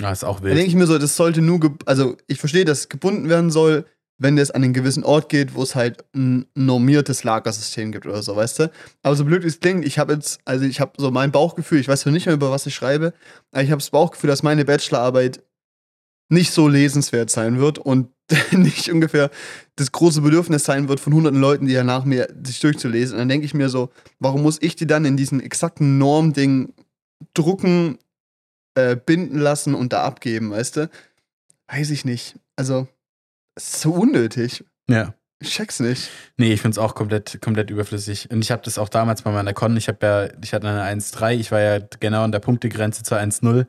[0.00, 0.68] Ja, ist auch Da denke wild.
[0.68, 3.84] ich mir so, das sollte nur, also ich verstehe, dass es gebunden werden soll,
[4.18, 8.22] wenn das an einen gewissen Ort geht, wo es halt ein normiertes Lagersystem gibt oder
[8.22, 8.70] so, weißt du?
[9.02, 11.80] Aber so blöd wie es klingt, ich habe jetzt, also ich habe so mein Bauchgefühl,
[11.80, 13.12] ich weiß zwar nicht mehr, über was ich schreibe,
[13.50, 15.42] aber ich habe das Bauchgefühl, dass meine Bachelorarbeit
[16.30, 18.08] nicht so lesenswert sein wird und
[18.52, 19.30] nicht ungefähr
[19.76, 23.14] das große Bedürfnis sein wird von hunderten Leuten, die ja nach mir sich durchzulesen.
[23.14, 26.72] Und dann denke ich mir so, warum muss ich die dann in diesen exakten Normding
[27.34, 27.98] drucken,
[28.74, 30.90] äh, binden lassen und da abgeben, weißt du?
[31.72, 32.36] weiß ich nicht.
[32.56, 32.88] Also,
[33.54, 34.64] es ist so unnötig.
[34.88, 35.14] Ja.
[35.40, 36.08] Ich check's nicht.
[36.36, 38.30] Nee, ich finde es auch komplett, komplett überflüssig.
[38.30, 40.84] Und ich habe das auch damals bei meiner Con, ich habe ja, ich hatte eine
[40.84, 43.66] 1,3, ich war ja genau an der Punktegrenze zur 1,0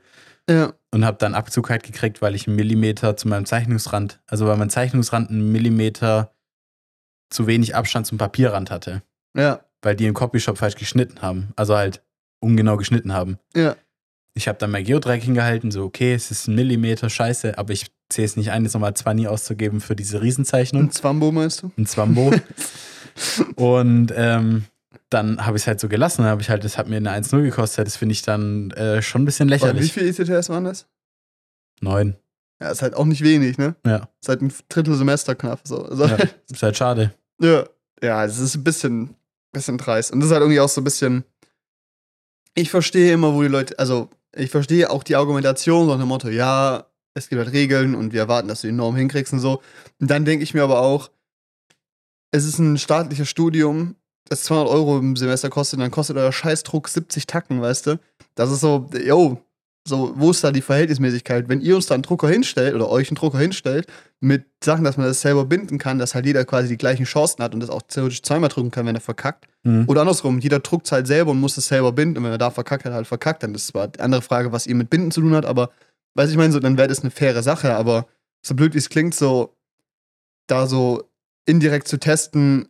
[0.49, 0.73] Ja.
[0.93, 4.57] Und habe dann Abzug halt gekriegt, weil ich einen Millimeter zu meinem Zeichnungsrand, also weil
[4.57, 6.31] mein Zeichnungsrand einen Millimeter
[7.29, 9.01] zu wenig Abstand zum Papierrand hatte,
[9.35, 9.61] Ja.
[9.81, 12.03] weil die im Copyshop falsch geschnitten haben, also halt
[12.39, 13.39] ungenau geschnitten haben.
[13.55, 13.75] Ja.
[14.35, 17.87] Ich habe dann mein Geodreieck hingehalten, so okay, es ist ein Millimeter, scheiße, aber ich
[18.09, 20.83] zähle es nicht ein, jetzt nochmal 20 auszugeben für diese Riesenzeichnung.
[20.83, 21.71] Und Zwambo meinst du?
[21.77, 22.31] ein Zwambo.
[23.55, 24.65] und ähm,
[25.13, 26.23] dann habe ich es halt so gelassen.
[26.23, 27.87] Dann habe ich halt, das hat mir eine 1-0 gekostet.
[27.87, 29.93] Das finde ich dann äh, schon ein bisschen Wie lächerlich.
[29.93, 30.87] viele ECTS waren das?
[31.81, 32.15] Neun.
[32.61, 33.75] Ja, ist halt auch nicht wenig, ne?
[33.85, 34.07] Ja.
[34.21, 35.61] Ist halt ein Drittel Semester knapp.
[35.63, 35.83] So.
[35.83, 36.17] Also, ja.
[36.51, 37.13] Ist halt schade.
[37.41, 37.65] Ja,
[38.01, 39.15] ja, es ist ein bisschen,
[39.51, 40.13] bisschen dreist.
[40.13, 41.25] Und das ist halt irgendwie auch so ein bisschen.
[42.53, 46.07] Ich verstehe immer, wo die Leute, also ich verstehe auch die Argumentation so nach dem
[46.07, 49.39] Motto, ja, es gibt halt Regeln und wir erwarten, dass du die Norm hinkriegst und
[49.39, 49.61] so.
[49.99, 51.09] Und dann denke ich mir aber auch,
[52.31, 53.95] es ist ein staatliches Studium,
[54.29, 57.99] das 200 Euro im Semester kostet, dann kostet euer Scheißdruck 70 Tacken, weißt du?
[58.35, 59.39] Das ist so, yo,
[59.85, 61.49] so, wo ist da die Verhältnismäßigkeit?
[61.49, 63.87] Wenn ihr uns da einen Drucker hinstellt oder euch einen Drucker hinstellt,
[64.21, 67.43] mit Sachen, dass man das selber binden kann, dass halt jeder quasi die gleichen Chancen
[67.43, 69.45] hat und das auch theoretisch zweimal drücken kann, wenn er verkackt.
[69.63, 69.83] Mhm.
[69.87, 72.49] Oder andersrum, jeder druckt halt selber und muss es selber binden und wenn er da
[72.49, 73.43] verkackt hat, halt verkackt.
[73.43, 75.71] Dann ist zwar die andere Frage, was ihr mit Binden zu tun hat, aber,
[76.15, 78.07] weiß ich meine, so, dann wäre das eine faire Sache, aber
[78.45, 79.57] so blöd wie es klingt, so,
[80.47, 81.03] da so
[81.45, 82.69] indirekt zu testen,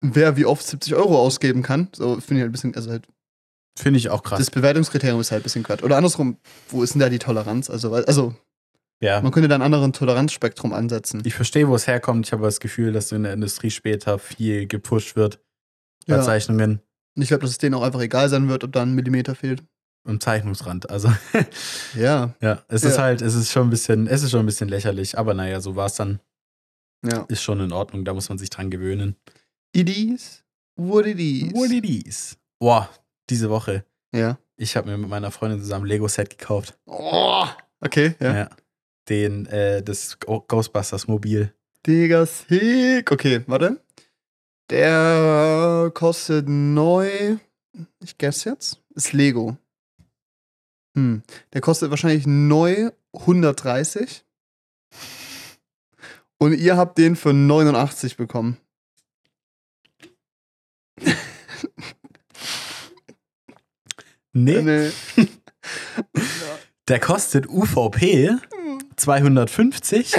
[0.00, 3.06] wer wie oft 70 Euro ausgeben kann, so finde ich halt ein bisschen, also halt,
[3.78, 4.38] Finde ich auch krass.
[4.38, 5.82] das Bewertungskriterium ist halt ein bisschen Quatsch.
[5.82, 6.38] Oder andersrum,
[6.70, 7.68] wo ist denn da die Toleranz?
[7.68, 8.34] Also, also
[9.02, 9.20] ja.
[9.20, 11.20] man könnte da einen anderen Toleranzspektrum ansetzen.
[11.26, 12.26] Ich verstehe, wo es herkommt.
[12.26, 15.40] Ich habe das Gefühl, dass so in der Industrie später viel gepusht wird
[16.06, 16.22] bei Ja.
[16.22, 16.80] Zeichnungen
[17.16, 19.34] Und ich glaube, dass es denen auch einfach egal sein wird, ob da ein Millimeter
[19.34, 19.62] fehlt.
[20.04, 20.88] und Zeichnungsrand.
[20.88, 21.12] Also
[21.94, 23.02] Ja, ja, es ist Ja.
[23.02, 25.18] halt, es ist schon ein bisschen, es ist schon ein bisschen lächerlich.
[25.18, 26.20] Aber naja, so war es dann.
[27.04, 27.26] ja.
[27.28, 28.06] Ist schon in Ordnung.
[28.06, 29.16] Da muss man sich dran gewöhnen.
[29.76, 30.42] It is
[30.76, 31.52] what it is.
[31.52, 32.38] What it is.
[32.58, 32.88] Boah,
[33.28, 33.84] diese Woche.
[34.14, 34.38] Ja.
[34.56, 36.78] Ich habe mir mit meiner Freundin zusammen ein Lego-Set gekauft.
[36.86, 37.44] Oh,
[37.82, 38.34] okay, ja.
[38.34, 38.50] Ja.
[39.10, 41.52] Den, äh, das Go- Ghostbusters Mobil.
[41.86, 43.12] Digga, sick.
[43.12, 43.78] Okay, warte.
[44.70, 47.36] Der kostet neu.
[48.02, 48.80] Ich guess jetzt.
[48.94, 49.58] Ist Lego.
[50.96, 51.22] Hm.
[51.52, 54.24] Der kostet wahrscheinlich neu 130.
[56.38, 58.56] Und ihr habt den für 89 bekommen.
[64.38, 64.90] Nee, Nee.
[66.88, 68.30] der kostet UVP
[68.96, 70.12] 250.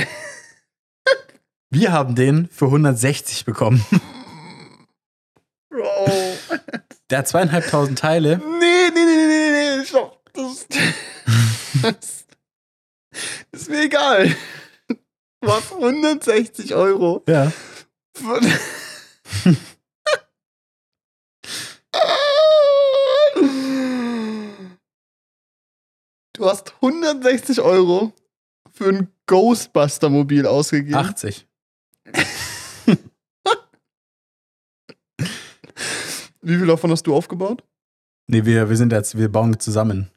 [1.70, 3.86] Wir haben den für 160 bekommen.
[5.70, 6.08] Bro.
[7.12, 8.38] Der hat zweieinhalbtausend Teile.
[8.38, 10.20] Nee, nee, nee, nee, nee, nee, stopp.
[10.34, 10.66] Das,
[11.84, 12.26] das,
[13.52, 14.36] das ist mir egal.
[15.42, 17.24] Du hast 160 Euro.
[17.28, 17.52] Ja.
[18.16, 18.42] Für-
[26.38, 28.14] Du hast 160 Euro
[28.72, 30.94] für ein Ghostbuster-Mobil ausgegeben.
[30.94, 31.48] 80.
[36.42, 37.64] Wie viel davon hast du aufgebaut?
[38.28, 40.12] Nee, wir, wir sind jetzt, wir bauen zusammen.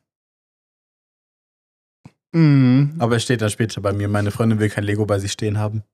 [2.33, 2.96] Mhm.
[2.98, 4.06] Aber es steht dann später bei mir.
[4.09, 5.85] Meine Freundin will kein Lego bei sich stehen haben.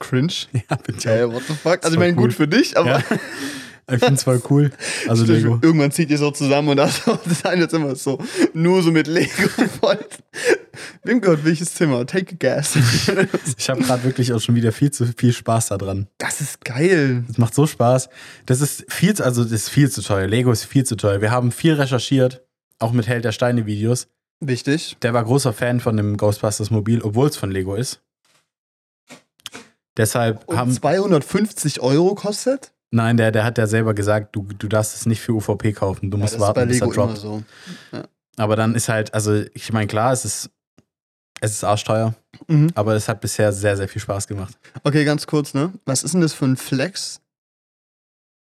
[0.00, 0.32] Cringe.
[0.68, 1.10] Ja, bitte.
[1.10, 1.84] Ey, what the fuck?
[1.84, 2.24] Also, ich meine, cool.
[2.24, 2.98] gut für dich, aber.
[2.98, 3.04] Ja.
[3.88, 4.72] Ich finde es voll cool.
[5.06, 5.58] Also Stimmt, Lego.
[5.62, 8.18] Irgendwann zieht ihr so zusammen und das, das eine ist immer so,
[8.52, 9.30] nur so mit Lego
[9.80, 9.98] voll.
[11.04, 12.04] Wem gehört welches Zimmer?
[12.06, 12.76] Take a guess.
[13.58, 16.08] Ich habe gerade wirklich auch schon wieder viel zu viel Spaß daran.
[16.18, 17.24] Das ist geil.
[17.28, 18.08] Das macht so Spaß.
[18.46, 20.26] Das ist viel, zu- also das ist viel zu teuer.
[20.26, 21.20] Lego ist viel zu teuer.
[21.20, 22.44] Wir haben viel recherchiert,
[22.80, 24.08] auch mit Held der Steine Videos.
[24.40, 24.96] Wichtig.
[25.02, 28.00] Der war großer Fan von dem Ghostbusters Mobil, obwohl es von Lego ist.
[29.96, 32.72] Deshalb Und haben, 250 Euro kostet?
[32.90, 36.10] Nein, der, der hat ja selber gesagt, du, du darfst es nicht für UVP kaufen,
[36.10, 37.18] du Ja, musst warten, bis er droppt.
[37.18, 37.42] so.
[38.36, 40.50] Aber dann ist halt, also ich meine, klar, es ist,
[41.40, 42.14] es ist arschteuer,
[42.48, 42.70] Mhm.
[42.74, 44.58] aber es hat bisher sehr, sehr viel Spaß gemacht.
[44.84, 45.72] Okay, ganz kurz, ne?
[45.86, 47.20] Was ist denn das für ein Flex?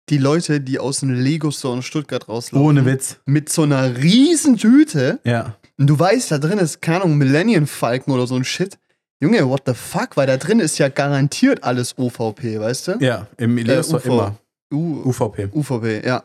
[0.09, 2.65] Die Leute, die aus dem Lego Store in Stuttgart rauslaufen.
[2.67, 3.17] Ohne Witz.
[3.25, 5.19] Mit so einer riesen Tüte.
[5.23, 5.55] Ja.
[5.77, 8.77] Und du weißt, da drin ist, keine Ahnung, Millennium Falcon oder so ein Shit.
[9.21, 10.17] Junge, what the fuck?
[10.17, 12.91] Weil da drin ist ja garantiert alles OVP, weißt du?
[12.99, 14.05] Ja, im Store UV.
[14.05, 14.37] immer.
[14.73, 15.49] U UVP.
[15.53, 16.23] UVP, ja.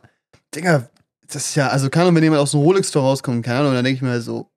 [0.54, 0.88] Digga,
[1.26, 3.74] das ist ja, also keine Ahnung, wenn jemand aus dem Rolex Store rauskommt, keine Ahnung,
[3.74, 4.48] dann denke ich mir halt so,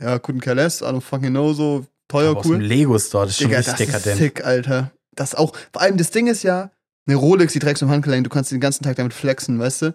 [0.00, 2.62] ja, care less, I don't fucking know, so teuer, Aber aus dem cool.
[2.62, 4.18] Lego Store, das ist schon Digga, richtig das ist dekadent.
[4.18, 4.90] sick, Alter.
[5.14, 6.70] Das auch, vor allem das Ding ist ja,
[7.06, 9.82] eine Rolex, die trägst du im Handgelenk, du kannst den ganzen Tag damit flexen, weißt
[9.82, 9.94] du?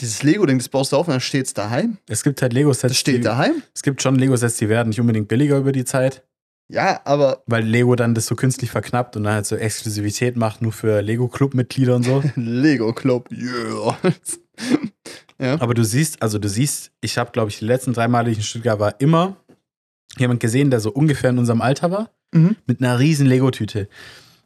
[0.00, 1.98] Dieses Lego-Ding, das baust du auf und dann steht's daheim.
[2.08, 3.62] Es gibt halt Lego-Sets, Das steht die, daheim.
[3.74, 6.22] es gibt schon Lego-Sets, die werden nicht unbedingt billiger über die Zeit.
[6.72, 10.62] Ja, aber Weil Lego dann das so künstlich verknappt und dann halt so Exklusivität macht,
[10.62, 12.22] nur für Lego-Club-Mitglieder und so.
[12.36, 13.96] Lego Club, yeah.
[15.40, 15.60] ja.
[15.60, 18.32] Aber du siehst, also du siehst, ich habe, glaube ich, die letzten drei Male, die
[18.32, 19.36] ich in Stuttgart war, immer
[20.18, 22.54] jemand gesehen, der so ungefähr in unserem Alter war, Mhm.
[22.66, 23.88] mit einer riesen Lego-Tüte.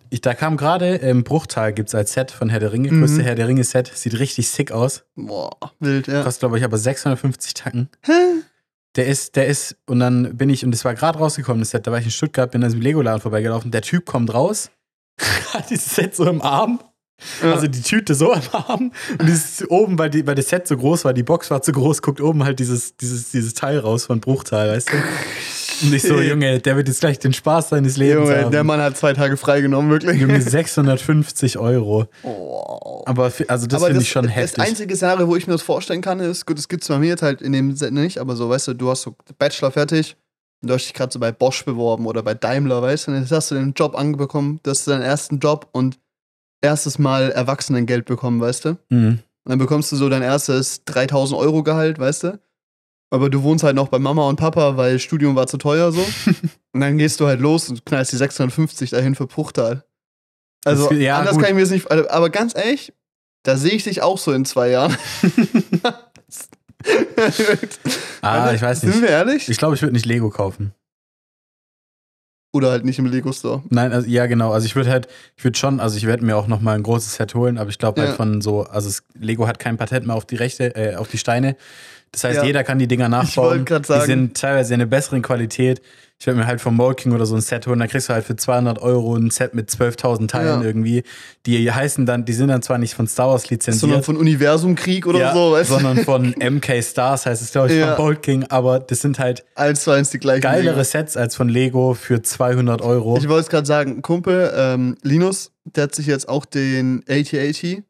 [0.09, 3.01] Ich, da kam gerade im Bruchtal, gibt es als Set von Herr der Ringe, Mhm.
[3.01, 5.05] größte Herr der Ringe-Set, sieht richtig sick aus.
[5.17, 6.23] Boah, wild, ja.
[6.23, 7.89] Kostet, glaube ich, aber 650 Tacken.
[8.97, 11.87] Der ist, der ist, und dann bin ich, und das war gerade rausgekommen, das Set,
[11.87, 14.71] da war ich in Stuttgart, bin an diesem Lego-Laden vorbeigelaufen, der Typ kommt raus,
[15.53, 16.81] hat dieses Set so im Arm,
[17.43, 17.53] Ja.
[17.55, 20.77] also die Tüte so im Arm, und dieses oben, weil, die, weil das Set so
[20.77, 24.07] groß war, die Box war zu groß, guckt oben halt dieses, dieses, dieses Teil raus
[24.07, 24.97] von Bruchteil, weißt du?
[25.83, 28.51] Und ich so, Junge, der wird jetzt gleich den Spaß seines Lebens Junge, haben.
[28.51, 30.21] der Mann hat zwei Tage freigenommen, wirklich.
[30.21, 32.07] Junge, 650 Euro.
[32.23, 33.03] Oh.
[33.07, 34.65] Aber, also das finde das, ich schon das heftig.
[34.65, 37.09] einzige Szenario, wo ich mir das vorstellen kann, ist, gut, das gibt es bei mir
[37.09, 40.17] jetzt halt in dem Set nicht, aber so, weißt du, du hast so Bachelor fertig
[40.63, 43.21] und du hast dich gerade so bei Bosch beworben oder bei Daimler, weißt du, und
[43.21, 45.99] jetzt hast du den Job angebekommen, das ist deinen ersten Job und
[46.63, 48.79] erstes Mal Erwachsenengeld bekommen, weißt du?
[48.89, 49.21] Mhm.
[49.45, 52.41] Und dann bekommst du so dein erstes 3000 Euro Gehalt, weißt du?
[53.15, 56.01] Aber du wohnst halt noch bei Mama und Papa, weil Studium war zu teuer so.
[56.73, 59.85] und dann gehst du halt los und knallst die 650 dahin für Bruchtal.
[60.65, 61.43] Also Das- ja, anders gut.
[61.43, 61.89] kann ich mir das nicht.
[61.91, 62.93] also, Aber ganz ehrlich,
[63.45, 64.97] da sehe ich dich auch so in zwei Jahren.
[68.21, 69.03] Ah, ich weiß Sind nicht.
[69.03, 69.49] wir ehrlich?
[69.49, 70.75] Ich glaube, ich würde nicht Lego kaufen.
[72.53, 73.63] Oder halt nicht im Lego Store.
[73.71, 74.53] Nein, also, ja, genau.
[74.53, 76.83] Also ich würde halt, ich würde schon, also ich werde mir auch noch mal ein
[76.83, 78.17] großes Set holen, aber ich glaube halt Ja.
[78.17, 81.19] von so, also es, Lego hat kein Patent mehr auf die Rechte, äh, auf die
[81.19, 81.57] Steine.
[82.15, 82.45] Das heißt, Ja.
[82.45, 83.51] jeder kann die Dinger nachbauen.
[83.51, 84.01] wollte grad sagen.
[84.03, 85.83] Die sind teilweise in einer besseren Qualität.
[86.21, 88.25] Ich werde mir halt vom Molking oder so ein Set holen, da kriegst du halt
[88.25, 90.67] für 200 Euro ein Set mit 12.000 Teilen Ja.
[90.67, 91.03] irgendwie.
[91.45, 93.81] Die heißen dann, die sind dann zwar nicht von Star Wars lizenziert.
[93.81, 95.75] Sondern von Universumkrieg oder ja, so, weißt du?
[95.75, 97.97] sondern von MK Stars heißt es, glaube ich, Ja.
[97.97, 100.43] von Bolt King, aber das sind halt Eins zu eins die gleichen.
[100.43, 100.85] geilere Dinge.
[100.85, 103.17] Sets als von Lego für 200 Euro.
[103.19, 107.83] Ich wollte es gerade sagen, Kumpel, ähm, Linus, der hat sich jetzt auch den AT-AT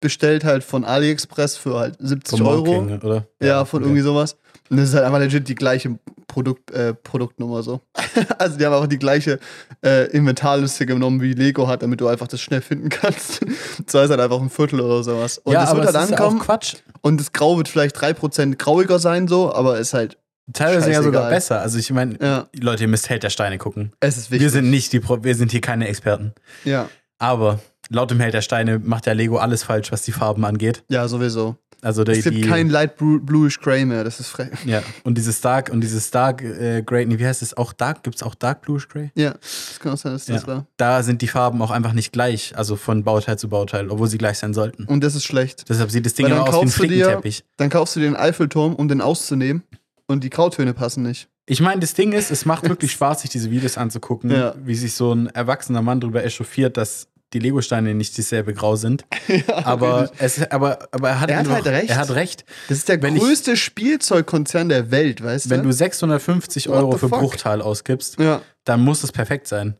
[0.00, 2.64] bestellt, halt von AliExpress für halt 70 Vom Euro.
[2.64, 3.26] Molking, oder?
[3.42, 3.88] Ja, von okay.
[3.88, 4.36] irgendwie sowas.
[4.70, 7.80] Und das ist halt einfach legit die gleiche Produkt, äh, Produktnummer so.
[8.38, 9.38] also die haben einfach die gleiche
[9.84, 13.40] äh, Inventarliste genommen, wie Lego hat, damit du einfach das schnell finden kannst.
[13.86, 15.38] so ist halt einfach ein Viertel oder sowas.
[15.38, 16.76] Und ja, das aber wird halt ja ankommen auch Quatsch.
[17.00, 20.18] und das Grau wird vielleicht 3% grauiger sein, so, aber ist halt,
[20.52, 21.60] Teilweise ja sogar besser.
[21.60, 23.92] Also ich meine, ja, Leute, ihr müsst Held der Steine gucken.
[24.00, 24.40] es ist wichtig.
[24.40, 26.32] Wir sind nicht die, Pro wir sind hier keine Experten.
[26.64, 30.44] ja, Aber laut dem Held der Steine macht ja Lego alles falsch, was die Farben
[30.44, 30.84] angeht.
[30.88, 31.56] ja, sowieso.
[31.80, 34.48] Also die, Es gibt die kein light bluish gray mehr, das ist frech.
[34.64, 38.02] ja und dieses Dark und dieses Dark äh, Grey, nee, wie heißt es auch Dark?
[38.02, 39.12] Gibt es auch Dark Bluish Grey?
[39.14, 40.48] Ja, das kann auch sein, dass das Ja.
[40.48, 40.66] war.
[40.76, 44.18] Da sind die Farben auch einfach nicht gleich, also von Bauteil zu Bauteil, obwohl sie
[44.18, 44.86] gleich sein sollten.
[44.86, 45.66] Und das ist schlecht.
[45.68, 46.72] Deshalb sieht das Ding immer aus wie ein du dir-
[47.04, 47.44] Flickenteppich.
[47.58, 49.62] Dann kaufst du dir den Eiffelturm, um den auszunehmen
[50.08, 51.28] und die Grautöne passen nicht.
[51.46, 54.56] Ich meine, das Ding ist, es macht wirklich Spaß, sich diese Videos anzugucken, Ja.
[54.64, 59.04] wie sich so ein erwachsener Mann darüber echauffiert, dass die Lego-Steine nicht dieselbe Grau sind.
[59.28, 61.90] ja, Aber, es, aber, aber er hat, Er hat noch, halt recht.
[61.90, 62.44] Er hat recht.
[62.68, 65.68] das ist der wenn ich- größte Spielzeugkonzern der Welt, weißt Wenn du?
[65.68, 67.20] du 650 What Euro für fuck?
[67.20, 69.76] Bruchteil ausgibst, ja, dann muss es perfekt sein.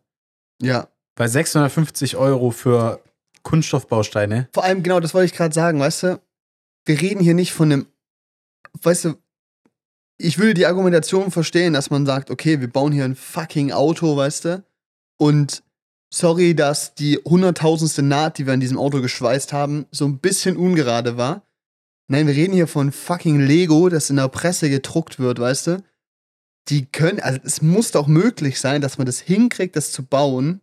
[0.62, 0.88] ja.
[1.14, 3.02] Bei 650 Euro für
[3.42, 6.20] Kunststoffbausteine, Vor allem, genau, das wollte ich gerade sagen, weißt du?
[6.84, 7.86] Wir reden hier nicht von einem,
[8.82, 9.14] weißt du,
[10.16, 14.16] ich würde die Argumentation verstehen, dass man sagt, okay, wir bauen hier ein fucking Auto,
[14.16, 14.64] weißt du?
[15.16, 15.64] Und
[16.10, 20.56] sorry, dass die hunderttausendste Naht, die wir an diesem Auto geschweißt haben, so ein bisschen
[20.56, 21.42] ungerade war.
[22.08, 25.82] Nein, wir reden hier von fucking Lego, das in der Presse gedruckt wird, weißt du?
[26.68, 30.60] Die können, also es muss doch möglich sein, dass man das hinkriegt, das zu bauen,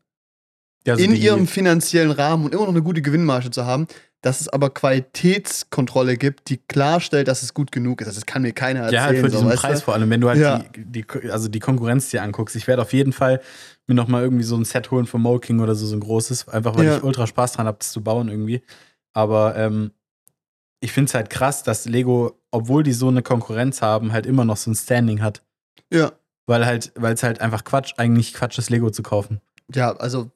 [0.93, 3.87] also in ihrem finanziellen Rahmen und immer noch eine gute Gewinnmarge zu haben,
[4.21, 8.07] dass es aber Qualitätskontrolle gibt, die klarstellt, dass es gut genug ist.
[8.07, 8.93] Also das kann mir keiner erzählen.
[8.95, 9.85] ja, halt für so, diesen Preis du?
[9.85, 10.59] vor allem, wenn du halt Ja.
[10.75, 12.55] die, die, also die Konkurrenz dir anguckst.
[12.55, 13.41] Ich werde auf jeden Fall
[13.87, 16.75] mir nochmal irgendwie so ein Set holen von Molking oder so, so ein großes, einfach
[16.75, 16.97] weil Ja.
[16.97, 18.61] ich ultra Spaß dran habe, das zu bauen irgendwie.
[19.13, 19.91] Aber ähm,
[20.79, 24.45] ich finde es halt krass, dass Lego, obwohl die so eine Konkurrenz haben, halt immer
[24.45, 25.43] noch so ein Standing hat.
[25.91, 26.11] Ja.
[26.47, 29.39] Weil halt, weil es halt einfach Quatsch, eigentlich Quatsch ist, Lego zu kaufen.
[29.73, 30.29] ja, also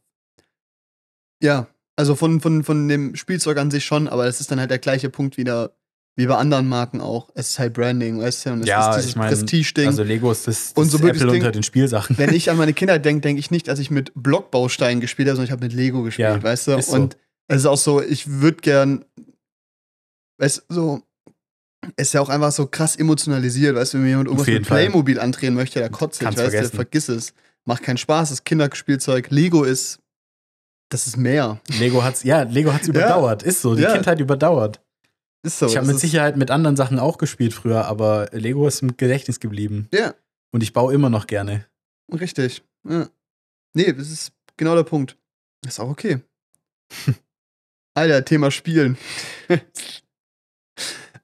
[1.42, 4.72] ja, also von, von, von dem Spielzeug an sich schon, aber es ist dann halt
[4.72, 5.72] der gleiche Punkt wieder
[6.16, 7.30] wie bei anderen Marken auch.
[7.34, 9.88] Es ist halt Branding, weißt du, und es Ja, ist dieses ich mein, Prestige-Ding.
[9.88, 12.18] Also Lego ist das, das Und so ist das Apple Ding- unter den Spielsachen.
[12.18, 15.38] Wenn ich an meine Kindheit denke, denke ich nicht, dass ich mit Blockbausteinen gespielt habe,
[15.38, 16.72] sondern ich habe mit Lego gespielt, Ja, weißt du?
[16.78, 16.96] ist so.
[16.96, 19.06] Und es ist auch so, ich würde gern,
[20.40, 21.02] weißt du, so,
[21.96, 24.68] es ist ja auch einfach so krass emotionalisiert, weißt du, wenn mir jemand irgendwas mit
[24.68, 24.78] Fall.
[24.84, 27.34] Playmobil andrehen möchte, der kotzt sich, weißt du, vergiss es.
[27.66, 29.30] Macht keinen Spaß, das Kinderspielzeug.
[29.30, 30.00] Lego ist,
[30.90, 31.60] das ist mehr.
[31.80, 33.44] Lego hat's, ja, Lego hat's überdauert.
[33.44, 33.94] Ist so, die Ja.
[33.94, 34.82] Kindheit überdauert.
[35.44, 35.68] Ist so.
[35.68, 39.40] ich habe mit Sicherheit mit anderen Sachen auch gespielt früher, aber Lego ist im Gedächtnis
[39.40, 39.88] geblieben.
[39.94, 40.14] Ja,
[40.52, 41.66] Und ich baue immer noch gerne.
[42.12, 42.62] richtig.
[42.88, 43.08] Ja.
[43.74, 45.16] Nee, das ist genau der Punkt.
[45.66, 46.20] Ist auch okay.
[47.94, 48.98] Alter, Thema Spielen.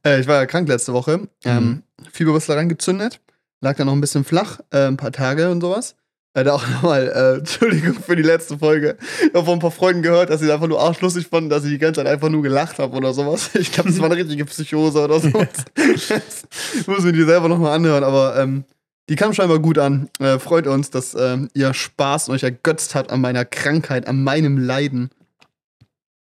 [0.06, 1.28] äh, ich war ja krank letzte Woche.
[1.43, 3.19] Ähm, Fieberwürstler reingezündet.
[3.62, 5.95] Lag da noch ein bisschen flach, äh, ein paar Tage und sowas.
[6.36, 8.98] Äh, da auch nochmal, äh, Entschuldigung für die letzte Folge.
[9.21, 11.71] Ich habe von ein paar Freunden gehört, dass sie einfach nur arschlustig fanden, dass ich
[11.71, 13.50] die ganze Zeit einfach nur gelacht habe oder sowas.
[13.56, 15.48] Ich glaube, das war eine richtige Psychose oder sowas.
[16.88, 18.65] muss ich die selber nochmal anhören, aber ähm,
[19.10, 20.10] die kam scheinbar gut an.
[20.19, 24.21] Äh, freut uns, dass ähm, ihr Spaß und euch ergötzt habt an meiner Krankheit, an
[24.24, 25.10] meinem Leiden.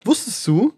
[0.05, 0.75] Wusstest du,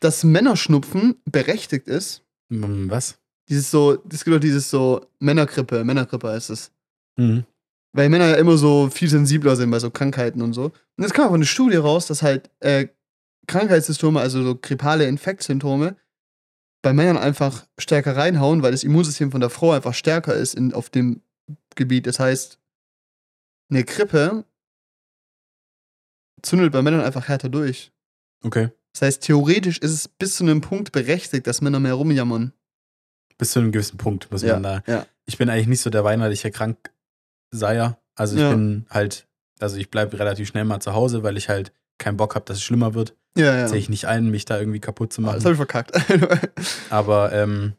[0.00, 2.22] dass Männerschnupfen berechtigt ist?
[2.50, 3.16] Hm, Was?
[3.48, 6.72] Dieses so, es gibt doch dieses so Männergrippe, Männergrippe heißt es.
[7.16, 7.44] Mhm.
[7.96, 10.64] Weil Männer ja immer so viel sensibler sind bei so Krankheiten und so.
[10.66, 12.88] Und jetzt kam aber eine Studie raus, dass halt äh,
[13.46, 15.96] Krankheitssymptome, also so grippale Infektsymptome,
[16.82, 20.74] bei Männern einfach stärker reinhauen, weil das Immunsystem von der Frau einfach stärker ist in,
[20.74, 21.22] auf dem
[21.74, 22.06] Gebiet.
[22.06, 22.58] Das heißt,
[23.70, 24.44] eine Grippe
[26.42, 27.92] zündet bei Männern einfach härter durch.
[28.42, 28.68] Okay.
[28.92, 32.52] Das heißt, theoretisch ist es bis zu einem Punkt berechtigt, dass Männer mehr rumjammern.
[33.38, 34.82] Bis zu einem gewissen Punkt muss Ja, man da.
[34.86, 35.06] ja.
[35.24, 36.50] Ich bin eigentlich nicht so der weinerliche
[37.50, 37.98] Krankseier.
[38.14, 38.50] Also ich Ja.
[38.50, 39.26] bin halt,
[39.60, 42.58] also ich bleibe relativ schnell mal zu Hause, weil ich halt keinen Bock habe, dass
[42.58, 43.14] es schlimmer wird.
[43.36, 43.68] Ja, ja.
[43.68, 45.34] Sehe ich nicht ein, mich da irgendwie kaputt zu Ah, machen.
[45.36, 45.92] Das habe ich verkackt.
[46.90, 47.74] Aber, ähm,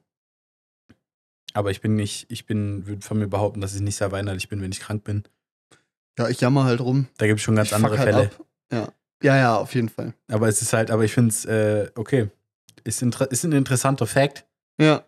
[1.54, 4.48] aber ich bin nicht, ich bin, würde von mir behaupten, dass ich nicht sehr weinerlich
[4.48, 5.24] bin, wenn ich krank bin.
[6.20, 7.08] ja, ich jammer halt rum.
[7.18, 8.26] Da gibt es schon ganz ich andere halt Fälle.
[8.28, 8.46] ab.
[8.72, 8.88] Ja.
[9.24, 10.14] ja, ja, auf jeden Fall.
[10.28, 12.30] Aber es ist halt, aber ich finde es, äh, okay.
[12.84, 14.46] Ist, ist ein interessanter Fact.
[14.80, 15.04] Ja.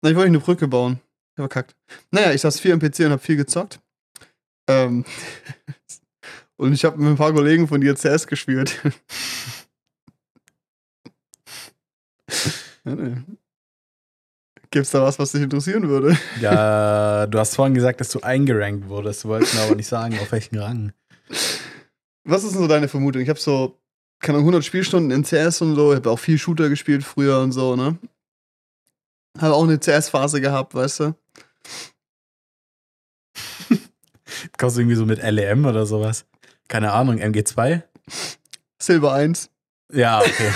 [0.00, 1.00] Na, ich wollte eine Brücke bauen.
[1.36, 1.76] Verkackt.
[2.10, 3.78] Naja, ich saß viel am PC und hab viel gezockt.
[4.70, 5.04] Ähm.
[6.56, 8.80] und ich habe mit ein paar Kollegen von dir CS gespielt.
[12.84, 13.24] ja, ne.
[14.72, 16.16] Gibt's da was, was dich interessieren würde?
[16.40, 19.24] Ja, du hast vorhin gesagt, dass du eingerankt wurdest.
[19.24, 20.92] Du wolltest mir aber nicht sagen, auf welchen Rang.
[22.22, 23.20] Was ist denn so deine Vermutung?
[23.20, 23.80] Ich habe so,
[24.20, 25.90] keine Ahnung, 100 Spielstunden in CS und so.
[25.90, 27.98] Ich habe auch viel Shooter gespielt früher und so, ne?
[29.40, 31.14] Habe auch eine CS-Phase gehabt, weißt du?
[34.58, 36.24] Kommst du irgendwie so mit LEM oder sowas?
[36.68, 37.82] Keine Ahnung, MG2?
[38.78, 39.50] Silber 1.
[39.92, 40.50] Ja, okay.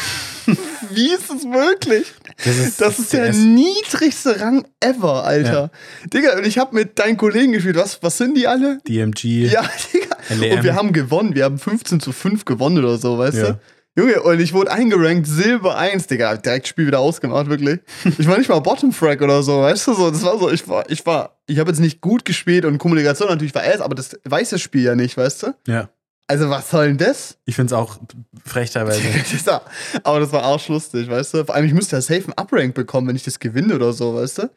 [0.90, 2.12] Wie ist das möglich?
[2.44, 5.70] Das ist, Das ist der niedrigste Rang ever, Alter.
[6.12, 7.77] Digga, und ich habe mit deinen Kollegen gespielt.
[7.77, 8.79] Was, was sind die alle?
[8.87, 9.47] DMG.
[9.51, 10.16] Ja, Digga.
[10.29, 10.59] LEM.
[10.59, 11.35] Und wir haben gewonnen.
[11.35, 13.53] Wir haben 15 zu 5 gewonnen oder so, weißt Ja.
[13.53, 13.61] du?
[13.97, 16.37] Junge, und ich wurde eingerankt, Silber 1, Digga.
[16.37, 17.81] Direkt das Spiel wieder ausgemacht, wirklich.
[18.19, 19.95] Ich war nicht mal Bottom Frag oder so, weißt du?
[19.95, 22.79] So, das war so, ich war, ich war, ich habe jetzt nicht gut gespielt und
[22.79, 25.55] Kommunikation natürlich war S, aber das weiß das Spiel ja nicht, weißt du?
[25.69, 25.91] Ja.
[26.27, 27.37] Also, was soll denn das?
[27.45, 27.99] Ich finde es auch
[28.45, 29.03] frech teilweise.
[30.05, 31.45] Aber das war arschlustig, weißt du?
[31.45, 34.15] Vor allem, ich müsste ja safe einen Uprank bekommen, wenn ich das gewinne oder so,
[34.15, 34.51] weißt du?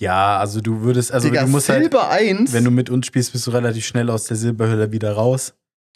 [0.00, 2.54] Ja, also du würdest, also Digga, du musst halt, Silber 1.
[2.54, 5.52] wenn du mit uns spielst, bist du relativ schnell aus der Silberhülle wieder raus,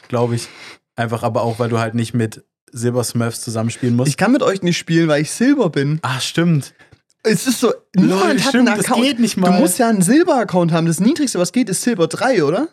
[0.09, 0.47] glaube ich.
[0.95, 4.09] Einfach aber auch, weil du halt nicht mit Silbersmurfs zusammenspielen musst.
[4.09, 5.99] ich kann mit euch nicht spielen, weil ich Silber bin.
[6.03, 6.75] Ach, stimmt.
[7.23, 9.03] Es ist so, niemand hat stimmt, einen das Account.
[9.07, 9.59] geht nicht Du mal.
[9.59, 10.87] musst ja einen Silber-Account haben.
[10.87, 12.69] Das niedrigste, was geht, ist Silber 3, oder?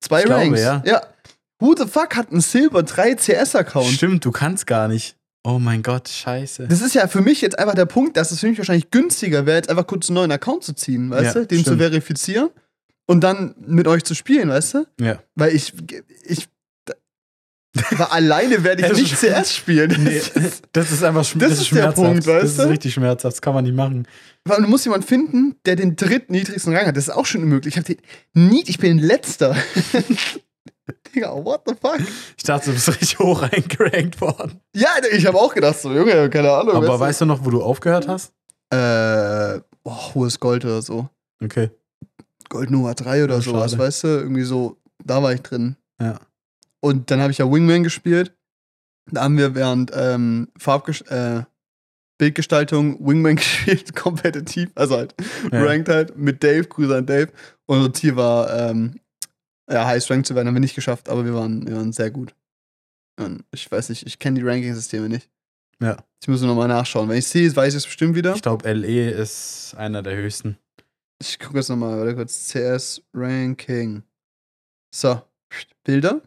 [0.00, 0.60] Zwei Ich glaube, Ranks.
[0.60, 0.82] ja.
[0.86, 1.02] ja.
[1.58, 3.86] Who the fuck hat einen Silber 3 CS-Account?
[3.88, 5.16] Stimmt, du kannst gar nicht.
[5.42, 6.66] Oh mein Gott, scheiße.
[6.68, 9.46] Das ist ja für mich jetzt einfach der Punkt, dass es für mich wahrscheinlich günstiger
[9.46, 11.46] wäre, jetzt einfach kurz einen neuen Account zu ziehen, weißt Ja, du?
[11.46, 11.78] Den zu stimmt.
[11.80, 12.50] verifizieren
[13.06, 14.86] und dann mit euch zu spielen, weißt du?
[15.00, 15.18] ja.
[15.34, 15.72] Weil ich,
[16.24, 16.48] ich,
[17.92, 19.94] aber alleine werde ich Das nicht ist- CS spielen.
[20.04, 20.20] Nee,
[20.72, 21.96] das ist einfach Das das ist ist der schmerzhaft.
[21.96, 22.68] Punkt, weißt das ist du?
[22.68, 23.34] richtig schmerzhaft.
[23.36, 24.06] Das kann man nicht machen.
[24.44, 26.96] Weil du musst jemanden finden, der den drittniedrigsten Rang hat.
[26.96, 27.76] Das ist auch schon unmöglich.
[27.76, 27.96] Ich, den
[28.34, 29.56] Niet, ich bin letzter.
[31.14, 31.98] Digga, what the fuck?
[32.36, 34.60] Ich dachte, du bist richtig hoch eingerankt worden.
[34.74, 36.74] Ja, ich habe auch gedacht, so, Junge, keine Ahnung.
[36.76, 38.32] Aber weißt du noch, wo du aufgehört hast?
[38.70, 38.76] du?
[38.76, 41.08] Äh, oh, hohes Gold oder so.
[41.42, 41.70] Okay.
[42.48, 44.08] Gold Nummer 3 oder Oh, sowas, weißt du?
[44.08, 45.76] Irgendwie so, da war ich drin.
[46.00, 46.20] Ja.
[46.80, 48.34] Und dann habe ich ja Wingman gespielt.
[49.10, 51.42] Da haben wir während ähm, Farbges äh,
[52.18, 55.14] Bildgestaltung Wingman gespielt, kompetitiv, also halt
[55.52, 55.62] Ja.
[55.64, 57.30] ranked halt mit Dave, Grüße an Dave.
[57.66, 58.98] Und unser Ziel war, ähm,
[59.70, 62.10] ja, Highest Rank zu werden, haben wir nicht geschafft, aber wir waren, wir waren sehr
[62.10, 62.34] gut.
[63.18, 65.30] Und ich weiß nicht, ich kenne die Ranking-Systeme nicht.
[65.80, 65.96] Ja.
[66.22, 67.08] Ich muss nochmal nachschauen.
[67.08, 68.34] Wenn ich sehe, weiß ich es bestimmt wieder.
[68.34, 70.58] Ich glaube, LE ist einer der höchsten.
[71.20, 72.48] Ich gucke jetzt nochmal, warte kurz.
[72.52, 74.02] CS Ranking.
[74.94, 75.22] So,
[75.84, 76.22] Bilder.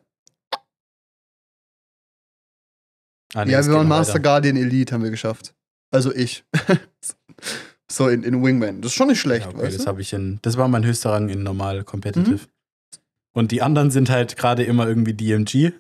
[3.34, 4.24] Ah, nee, ja, wir waren Master weiter.
[4.24, 5.54] Guardian Elite, haben wir geschafft.
[5.92, 6.44] Also ich.
[7.92, 8.82] so, in, in Wingman.
[8.82, 9.88] Das ist schon nicht schlecht, Ja, okay, weißt das du?
[9.90, 10.40] habe ich in.
[10.42, 12.36] Das war mein höchster Rang in normal competitive.
[12.36, 12.40] Mhm.
[13.34, 15.72] Und die anderen sind halt gerade immer irgendwie DMG.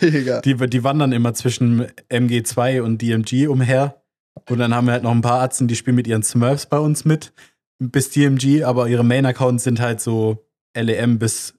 [0.00, 0.40] Digga.
[0.40, 4.02] Die, die wandern immer zwischen MG2 und DMG umher.
[4.48, 6.78] Und dann haben wir halt noch ein paar Atzen, die spielen mit ihren Smurfs bei
[6.78, 7.32] uns mit.
[7.78, 11.54] Bis DMG, aber ihre Main-Accounts sind halt so LEM bis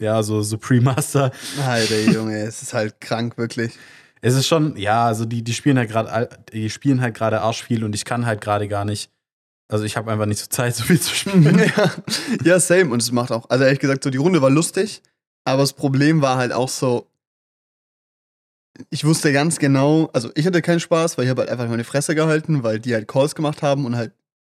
[0.00, 1.30] ja, so Supreme Master.
[1.64, 3.72] Alter, Junge, es ist halt krank, wirklich.
[4.24, 7.62] Es ist schon, ja, also die, die spielen halt gerade, die spielen halt gerade arsch
[7.62, 9.10] viel und ich kann halt gerade gar nicht.
[9.68, 11.58] Also ich habe einfach nicht so Zeit, so viel zu spielen.
[11.76, 11.92] ja.
[12.42, 12.90] ja, same.
[12.90, 15.02] Und es macht auch, also ehrlich gesagt, so die Runde war lustig,
[15.44, 17.06] aber das Problem war halt auch so,
[18.88, 21.84] ich wusste ganz genau, also ich hatte keinen Spaß, weil ich habe halt einfach meine
[21.84, 24.14] Fresse gehalten, weil die halt Calls gemacht haben und halt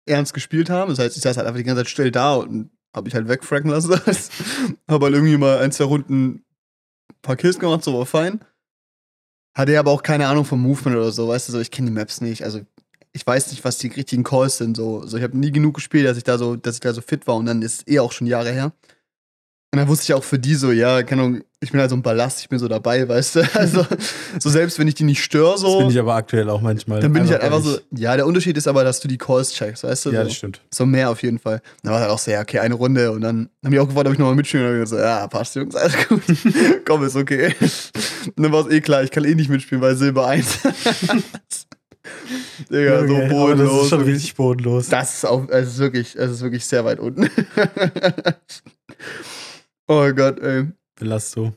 [0.07, 0.91] ernst gespielt haben.
[0.91, 3.27] Das heißt, ich saß halt einfach die ganze Zeit still da und habe ich halt
[3.27, 3.91] wegfracken lassen.
[4.89, 6.45] habe halt irgendwie mal ein, zwei Runden ein
[7.21, 8.45] paar Kills gemacht, so war fein.
[9.57, 11.95] Hatte aber auch keine Ahnung vom Movement oder so, weißt du, so, ich kenne die
[11.95, 12.45] Maps nicht.
[12.45, 12.61] Also
[13.13, 14.77] ich weiß nicht, was die richtigen Calls sind.
[14.77, 17.01] So, so ich habe nie genug gespielt, dass ich da so, dass ich da so
[17.01, 18.73] fit war und dann ist es eh auch schon Jahre her.
[19.73, 21.97] Und dann wusste ich auch für die so, ja, keine Ahnung, ich bin halt so
[21.97, 23.49] ein Ballast, ich bin so dabei, weißt du?
[23.55, 23.87] Also,
[24.39, 25.67] so selbst wenn ich die nicht störe, so.
[25.67, 27.01] Das bin ich aber aktuell auch manchmal.
[27.01, 29.53] Dann bin ich halt einfach so, ja, der Unterschied ist aber, dass du die Calls
[29.53, 30.11] checkst, weißt du?
[30.11, 30.61] Ja, so, das stimmt.
[30.71, 31.63] so mehr auf jeden Fall.
[31.83, 34.07] Dann war halt auch so, ja, okay, eine Runde und dann haben die auch gefragt,
[34.07, 36.23] ob ich nochmal mitspielen und dann gesagt, ja, passt, Jungs, alles gut.
[36.85, 37.55] Komm, ist okay.
[38.37, 40.59] Und dann war es eh klar, ich kann eh nicht mitspielen, weil Silber 1.
[42.71, 43.73] Digga, so Okay, aber bodenlos.
[43.73, 44.89] Das ist schon richtig bodenlos.
[44.89, 47.31] Das ist auch, es ist wirklich, es ist wirklich sehr weit unten.
[49.89, 50.67] oh Gott, ey.
[50.97, 51.53] Belasto.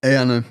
[0.00, 0.44] Ey, Janne.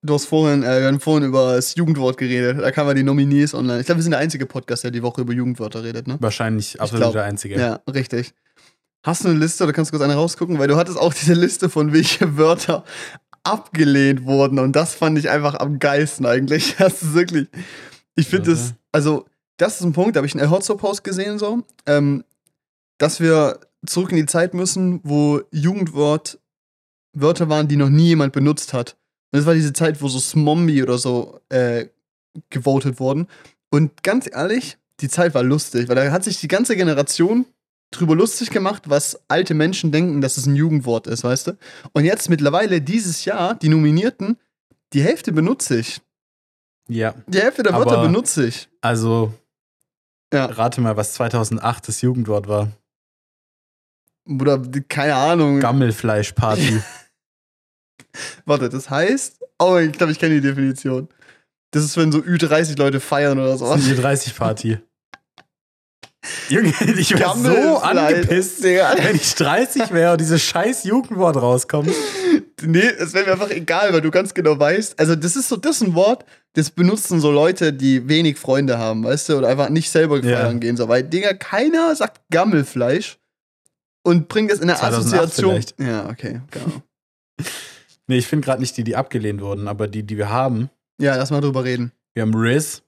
[0.00, 2.58] Du hast vorhin, äh, wir haben vorhin über das Jugendwort geredet.
[2.60, 3.80] Da kamen die Nominees online.
[3.80, 6.16] Ich glaube, wir sind der einzige Podcast, der die Woche über Jugendwörter redet, ne?
[6.20, 7.58] Wahrscheinlich absolut glaub, der Einzige.
[7.58, 8.32] Ja, richtig.
[9.04, 10.58] Hast du eine Liste oder kannst du kurz eine rausgucken?
[10.58, 12.84] Weil du hattest auch diese Liste von welche Wörter
[13.44, 16.76] abgelehnt wurden und das fand ich einfach am geilsten eigentlich.
[16.78, 17.48] Das ist wirklich.
[18.14, 19.26] Ich finde das, also,
[19.58, 22.24] das ist ein Punkt, da habe ich einen Hotzo-Post gesehen, so, ähm,
[22.98, 26.38] dass wir zurück in die Zeit müssen, wo Jugendwort
[27.20, 28.96] Wörter waren, die noch nie jemand benutzt hat.
[29.32, 31.86] Und das war diese Zeit, wo so Smombi oder so äh,
[32.50, 33.26] gewotet wurden.
[33.70, 37.46] Und ganz ehrlich, die Zeit war lustig, weil da hat sich die ganze Generation
[37.90, 41.58] drüber lustig gemacht, was alte Menschen denken, dass es ein Jugendwort ist, weißt du?
[41.92, 44.36] Und jetzt mittlerweile dieses Jahr, die Nominierten,
[44.92, 46.00] die Hälfte benutze ich.
[46.88, 47.14] Ja.
[47.26, 48.68] Die Hälfte der Wörter benutze ich.
[48.80, 49.32] Also,
[50.32, 50.46] Ja.
[50.46, 52.70] rate mal, was 2008 das Jugendwort war.
[54.28, 55.60] Oder keine Ahnung.
[55.60, 56.82] Gammelfleischparty.
[58.44, 61.08] Warte, das heißt, oh, ich glaube, ich kenne die Definition.
[61.70, 63.80] Das ist, wenn so Ü30 Leute feiern oder Das sowas.
[63.80, 64.78] ist die 30-Party.
[66.48, 71.90] Junge, ich wäre so angepisst, wenn ich 30 wäre und dieses scheiß Jugendwort rauskommt.
[72.60, 74.98] Nee, es wäre mir einfach egal, weil du ganz genau weißt.
[74.98, 78.78] Also, das ist so, das ist ein Wort, das benutzen so Leute, die wenig Freunde
[78.78, 80.38] haben, weißt du, oder einfach nicht selber Ja.
[80.40, 80.76] feiern gehen.
[80.76, 83.18] So, weil, Digga, keiner sagt Gammelfleisch
[84.02, 85.50] und bringt das in der 2008 Assoziation.
[85.52, 85.80] vielleicht.
[85.80, 86.82] Ja, okay, genau.
[88.08, 90.70] Nee, ich finde gerade nicht die, die abgelehnt wurden, aber die, die wir haben.
[91.00, 91.92] Ja, lass mal drüber reden.
[92.14, 92.82] Wir haben Riz,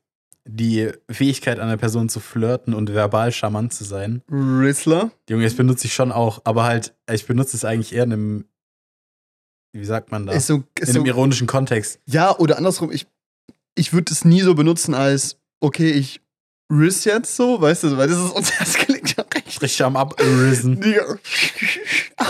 [0.45, 4.23] die Fähigkeit einer Person zu flirten und verbal charmant zu sein.
[4.31, 5.13] Rizzler.
[5.29, 8.45] Junge, das benutze ich schon auch, aber halt, ich benutze es eigentlich eher in einem,
[9.73, 10.33] wie sagt man da?
[10.33, 12.01] Ist so, ist in so, einem ironischen Kontext.
[12.07, 13.07] ja, oder andersrum, ich,
[13.75, 16.21] ich würde es nie so benutzen als, okay, ich
[16.71, 19.17] Riss jetzt so, weißt du, weil das ist uns das klingt
[19.61, 19.73] recht.
[19.73, 20.81] Richtig am Abrisen.
[20.81, 21.17] Digga.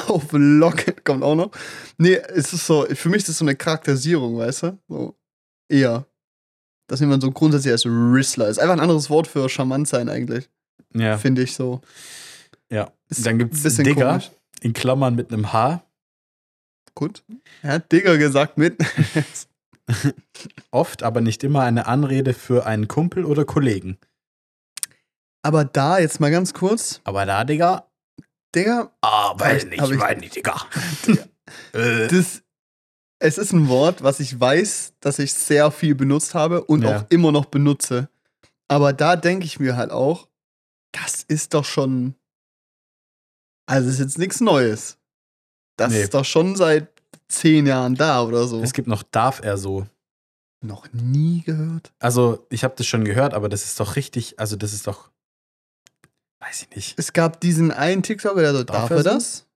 [0.09, 1.51] Auf Locket kommt auch noch.
[1.99, 4.79] Nee, es ist so, für mich ist das so eine Charakterisierung, weißt du?
[4.89, 5.15] So,
[5.69, 6.07] eher.
[6.89, 8.49] Das nennt man so grundsätzlich als Rissler.
[8.49, 10.49] Ist einfach ein anderes Wort für charmant sein eigentlich,
[10.95, 11.81] Ja, finde ich so.
[12.71, 12.91] ja.
[13.09, 14.31] Ist Dann gibt es ein bisschen Digger, komisch.
[14.61, 15.83] in Klammern mit einem H.
[16.95, 17.23] Gut.
[17.63, 18.77] Er hat Digger gesagt mit.
[20.71, 23.99] Oft, aber nicht immer eine Anrede für einen Kumpel oder Kollegen.
[25.43, 27.87] Aber da jetzt mal ganz kurz, Aber da, Digga,
[28.55, 30.67] Digga, aber Hab ich- hab ich- meine Digga.
[31.73, 32.43] äh, das,
[33.21, 36.99] es ist ein Wort, was ich weiß, dass ich sehr viel benutzt habe und Ja.
[36.99, 38.09] auch immer noch benutze.
[38.69, 40.29] Aber da denke ich mir halt auch,
[40.93, 42.15] das ist doch schon.
[43.67, 44.99] Also, ist jetzt nichts Neues.
[45.79, 46.03] Das Nee.
[46.03, 46.89] ist doch schon seit
[47.29, 48.61] zehn Jahren da oder so.
[48.63, 49.87] es gibt noch darf er so.
[50.63, 51.91] noch nie gehört.
[52.01, 55.11] Also, ich habe das schon gehört, aber das ist doch richtig, also das ist doch,
[56.51, 56.99] weiß ich nicht.
[56.99, 59.03] Es gab diesen einen TikToker, der so, darf, Darf er so?
[59.05, 59.47] das?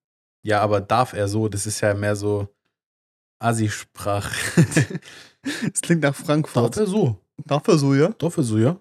[0.42, 2.48] Ja, aber darf er so, das ist ja mehr so
[3.40, 4.32] Assi-Sprach.
[5.74, 6.74] Es klingt nach Frankfurt.
[6.74, 7.20] darf er so?
[7.44, 8.08] Darf er so, ja?
[8.10, 8.80] Darf er so, ja?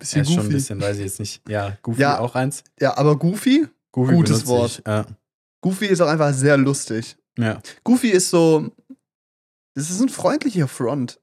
[0.00, 0.54] Bisschen Ja, ist schon ein goofy.
[0.54, 1.48] bisschen, weiß ich jetzt nicht.
[1.48, 2.18] Ja, Goofy Ja.
[2.18, 2.64] auch eins.
[2.80, 3.68] Ja, aber Goofy?
[3.92, 4.78] Goofy Gutes Wort.
[4.80, 4.86] Ich.
[4.88, 5.06] Ja.
[5.60, 7.16] Goofy ist auch einfach sehr lustig.
[7.38, 7.60] ja.
[7.84, 8.72] Goofy ist so.
[9.74, 11.20] Das ist ein freundlicher Front.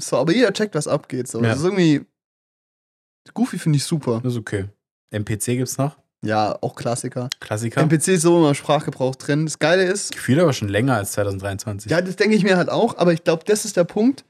[0.00, 1.28] So, aber jeder checkt, was abgeht.
[1.28, 1.42] So.
[1.42, 1.50] Ja.
[1.50, 2.06] Das ist irgendwie.
[3.34, 4.20] Goofy finde ich super.
[4.22, 4.70] Das ist okay.
[5.10, 5.96] MPC gibt's noch.
[6.22, 7.28] Ja, auch Klassiker.
[7.40, 7.80] Klassiker.
[7.82, 9.44] NPC ist so immer im Sprachgebrauch drin.
[9.46, 11.90] Das Geile ist, Gefühl aber schon länger als 2023.
[11.90, 14.24] ja, das denke ich mir halt auch, aber ich glaube, das ist der Punkt.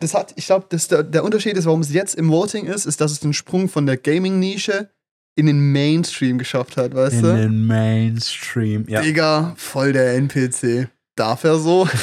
[0.00, 3.00] Das hat, ich glaube, der, der Unterschied ist, warum es jetzt im Voting ist, ist,
[3.00, 4.90] dass es den Sprung von der Gaming-Nische
[5.36, 7.36] in den Mainstream geschafft hat, weißt In du?
[7.36, 8.86] den Mainstream.
[8.88, 9.00] Ja.
[9.02, 10.88] Digga, voll der NPC.
[11.14, 11.86] Darf er so?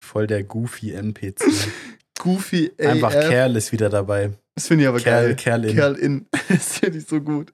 [0.00, 1.42] Voll der goofy NPC.
[2.18, 2.86] Goofy AF.
[2.86, 4.32] Einfach Kerl ist wieder dabei.
[4.54, 5.36] Das finde ich aber Kerl, geil.
[5.36, 5.74] Kerl in.
[5.76, 6.26] Kerl in.
[6.48, 7.52] Das finde ich so gut.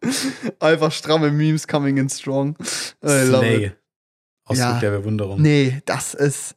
[0.60, 2.56] Einfach stramme Memes coming in strong.
[3.04, 3.26] I love it.
[3.28, 3.72] Slay.
[4.44, 4.80] Ausdruck Ja.
[4.80, 5.40] der Bewunderung.
[5.42, 6.54] Nee, das ist.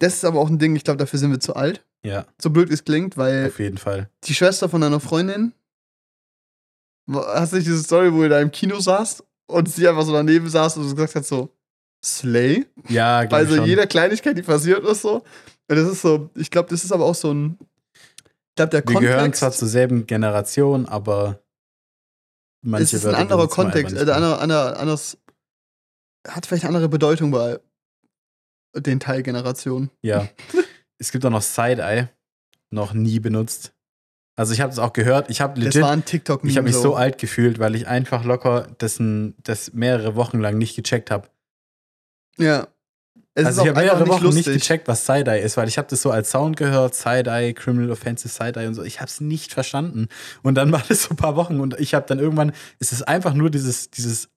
[0.00, 1.84] Das ist aber auch ein Ding, ich glaube, dafür sind wir zu alt.
[2.04, 4.08] Ja, So blöd wie es klingt, weil auf jeden Fall.
[4.24, 5.52] die Schwester von deiner Freundin.
[7.10, 10.12] Hast du nicht diese Story, wo ihr da im Kino saßt und sie einfach so
[10.12, 11.48] daneben saß und du gesagt hast so,
[12.04, 12.66] Slay?
[12.88, 13.64] Ja, glaub Also schon.
[13.66, 15.24] jeder Kleinigkeit, die passiert ist so.
[15.68, 17.58] Das ist so, ich glaube, das ist aber auch so ein.
[18.24, 21.40] Ich glaube, der Wir gehören Kontext zwar zur selben Generation, aber
[22.62, 25.18] manche es ist ein Wörter anderer benutzen wir Kontext, äh, andere, andere, anders,
[26.26, 27.60] hat vielleicht eine andere Bedeutung bei
[28.74, 29.90] den Teilgenerationen.
[30.02, 30.28] Ja.
[30.98, 32.08] es gibt auch noch Side-Eye.
[32.70, 33.72] Noch nie benutzt.
[34.36, 35.30] Also ich habe es auch gehört.
[35.30, 37.88] Ich habe Das legit, war ein tiktok ich habe mich so alt gefühlt, weil ich
[37.88, 41.28] einfach locker dessen, das mehrere Wochen lang nicht gecheckt habe.
[42.36, 42.68] Ja.
[43.38, 44.46] Es Also ich habe mehrere nicht Wochen lustig.
[44.48, 47.90] nicht gecheckt, was Side-Eye ist, weil ich habe das so als Sound gehört, Side-Eye, Criminal
[47.92, 48.82] Offensive Side-Eye und so.
[48.82, 50.08] Ich habe es nicht verstanden.
[50.42, 53.06] Und dann war das so ein paar Wochen und ich habe dann irgendwann, es ist
[53.06, 54.28] einfach nur dieses, dieses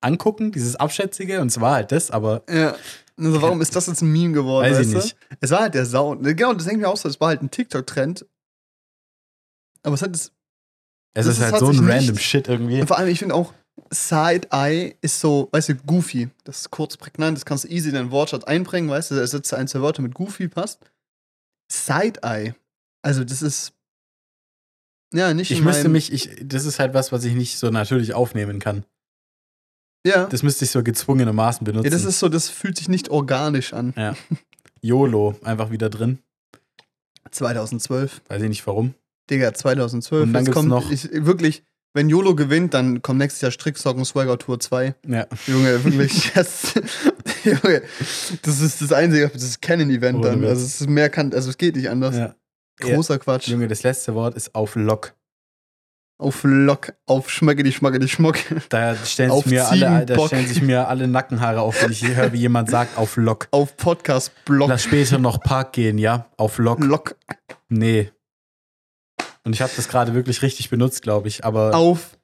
[0.00, 2.74] Angucken, dieses Abschätzige und es war halt das, aber Ja.
[3.18, 4.68] Also warum ist das jetzt ein Meme geworden?
[4.70, 5.12] weiß ich nicht.
[5.12, 5.36] Du?
[5.40, 6.24] Es war halt der Sound.
[6.24, 7.06] Genau, das denke ich mir auch so.
[7.08, 8.24] Es war halt ein TikTok-Trend.
[9.82, 10.32] Aber es hat es.
[11.14, 12.80] Es ist ist- halt so ein random Shit irgendwie.
[12.80, 13.52] Und vor allem, ich finde auch,
[13.92, 16.28] Side-Eye ist so, weißt du, goofy.
[16.44, 19.26] Das ist kurz prägnant, das kannst du easy in deinen Wortschatz einbringen, weißt du, da
[19.26, 20.80] setzt du ein, zwei Wörter mit goofy passt.
[21.70, 22.54] Side-Eye.
[23.02, 23.72] Also, das ist.
[25.12, 28.14] Ja, nicht Ich müsste mich, ich, das ist halt was, was ich nicht so natürlich
[28.14, 28.84] aufnehmen kann.
[30.06, 30.26] Ja.
[30.26, 31.84] Das müsste ich so gezwungenermaßen benutzen.
[31.86, 33.92] ja, das ist so, das fühlt sich nicht organisch an.
[34.82, 36.20] YOLO, einfach wieder drin.
[37.30, 38.22] 2012.
[38.28, 38.94] Weiß ich nicht warum.
[39.28, 40.22] Digga, 2012.
[40.26, 41.62] Und dann Jetzt kommt noch- Ich, wirklich,
[41.92, 44.94] wenn YOLO gewinnt, dann kommt nächstes Jahr Stricksocken Swagger Tour 2.
[45.08, 45.26] Ja.
[45.46, 46.32] Junge, wirklich.
[46.34, 46.74] Das,
[47.44, 47.82] Junge,
[48.42, 50.44] das ist das einzige, das ist Canon-Event dann.
[50.44, 52.16] Also es ist mehr kann, also es geht nicht anders.
[52.16, 52.34] ja.
[52.78, 53.48] Großer Quatsch.
[53.48, 55.14] Junge, das letzte Wort ist auf Lock.
[56.18, 58.36] Auf Lock, auf Schmecke die Schmacke die Schmuck.
[58.68, 62.32] Da stellen, sich mir alle, da stellen sich mir alle Nackenhaare auf, wenn ich höre,
[62.32, 63.48] wie jemand sagt, auf Lock.
[63.52, 64.68] Auf Podcast-Block.
[64.68, 66.26] Lass später noch Park gehen, ja?
[66.36, 66.80] Auf Lock.
[66.84, 67.16] Lock.
[67.68, 68.10] Nee.
[69.44, 71.44] Und ich habe das gerade wirklich richtig benutzt, glaube ich.
[71.44, 72.18] Aber Auf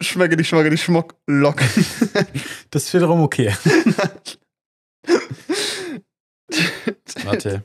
[0.00, 1.14] Schmecke die Schmacke die Schmuck.
[1.26, 1.56] Lock.
[2.70, 3.54] das ist wiederum okay.
[7.24, 7.64] Warte.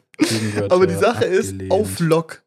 [0.70, 1.72] Aber die Sache ist, abgelehnt.
[1.72, 2.44] auf Lock.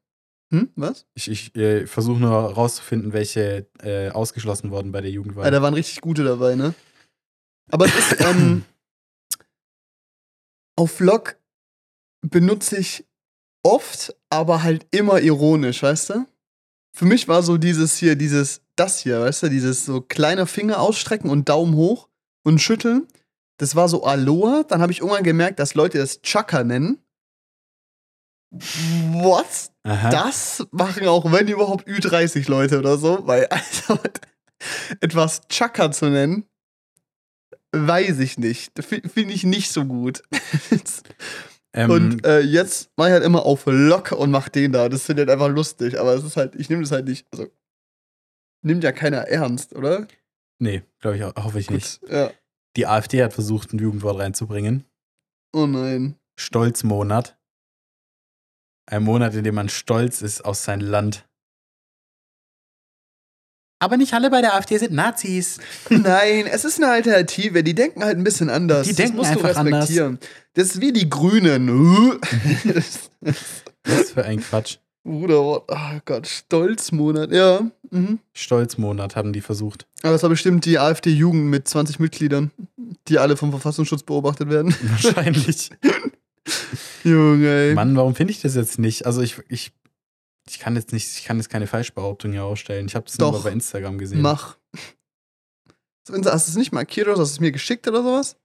[0.53, 0.69] Hm?
[0.75, 1.07] Was?
[1.15, 5.45] Ich, ich äh, versuche nur rauszufinden, welche äh, ausgeschlossen wurden bei der Jugendwahl.
[5.45, 6.75] Ja, da waren richtig gute dabei, ne?
[7.71, 8.65] Aber es ist, ähm,
[10.77, 11.37] auf Lock
[12.23, 13.07] benutze ich
[13.63, 16.27] oft, aber halt immer ironisch, weißt du?
[16.93, 20.81] Für mich war so dieses hier, dieses, das hier, weißt du, dieses so kleiner Finger
[20.81, 22.09] ausstrecken und Daumen hoch
[22.43, 23.07] und schütteln.
[23.59, 24.65] Das war so Aloha.
[24.65, 26.99] Dann habe ich irgendwann gemerkt, dass Leute das Chaka nennen.
[28.51, 29.71] What?
[29.85, 30.11] Aha.
[30.11, 33.99] Das machen auch, wenn überhaupt, Ü30 Leute oder so, weil also,
[35.01, 36.45] etwas Chaka zu nennen,
[37.73, 38.73] weiß ich nicht.
[38.83, 40.23] Finde ich nicht so gut.
[41.73, 44.89] ähm, und äh, jetzt mache ich halt immer auf Lock und mach den da.
[44.89, 47.27] Das finde ich halt einfach lustig, aber es ist halt, ich nehme das halt nicht,
[47.33, 47.47] also
[48.63, 50.07] nimmt ja keiner ernst, oder?
[50.59, 52.01] nee, glaube ich, hoffe ich nicht.
[52.01, 52.31] Gut, ja.
[52.77, 54.85] Die AfD hat versucht, ein Jugendwort reinzubringen.
[55.53, 56.17] Oh nein.
[56.39, 57.37] Stolzmonat.
[58.87, 61.29] Ein Monat, in dem man stolz ist auf sein Land.
[63.83, 65.59] Aber nicht alle bei der AfD sind Nazis.
[65.89, 67.65] Nein, es ist eine Alternative.
[67.65, 68.87] Die denken halt ein bisschen anders.
[68.87, 70.19] Die denken das musst einfach du respektieren.
[70.53, 72.21] Das ist wie die Grünen.
[73.85, 74.77] Was für ein Quatsch.
[75.03, 77.33] Bruder, oh Gott, Stolzmonat.
[77.33, 77.71] Ja.
[77.91, 78.19] Mhm.
[78.35, 79.87] Stolzmonat haben die versucht.
[80.03, 82.51] Aber das war bestimmt die AfD-Jugend mit 20 Mitgliedern,
[83.09, 84.75] die alle vom Verfassungsschutz beobachtet werden.
[84.83, 85.71] Wahrscheinlich.
[87.05, 87.75] Junge, ey.
[87.75, 89.07] Mann, warum finde ich das jetzt nicht?
[89.07, 89.73] Also ich, ich,
[90.51, 92.87] ich kann jetzt nicht, ich kann jetzt keine Falschbehauptung hier ausstellen.
[92.87, 93.39] Ich habe das nur Doch.
[93.39, 94.21] mal bei Instagram gesehen.
[94.21, 94.57] Mach.
[96.09, 98.37] Hast du es nicht markiert oder hast du es mir geschickt oder sowas?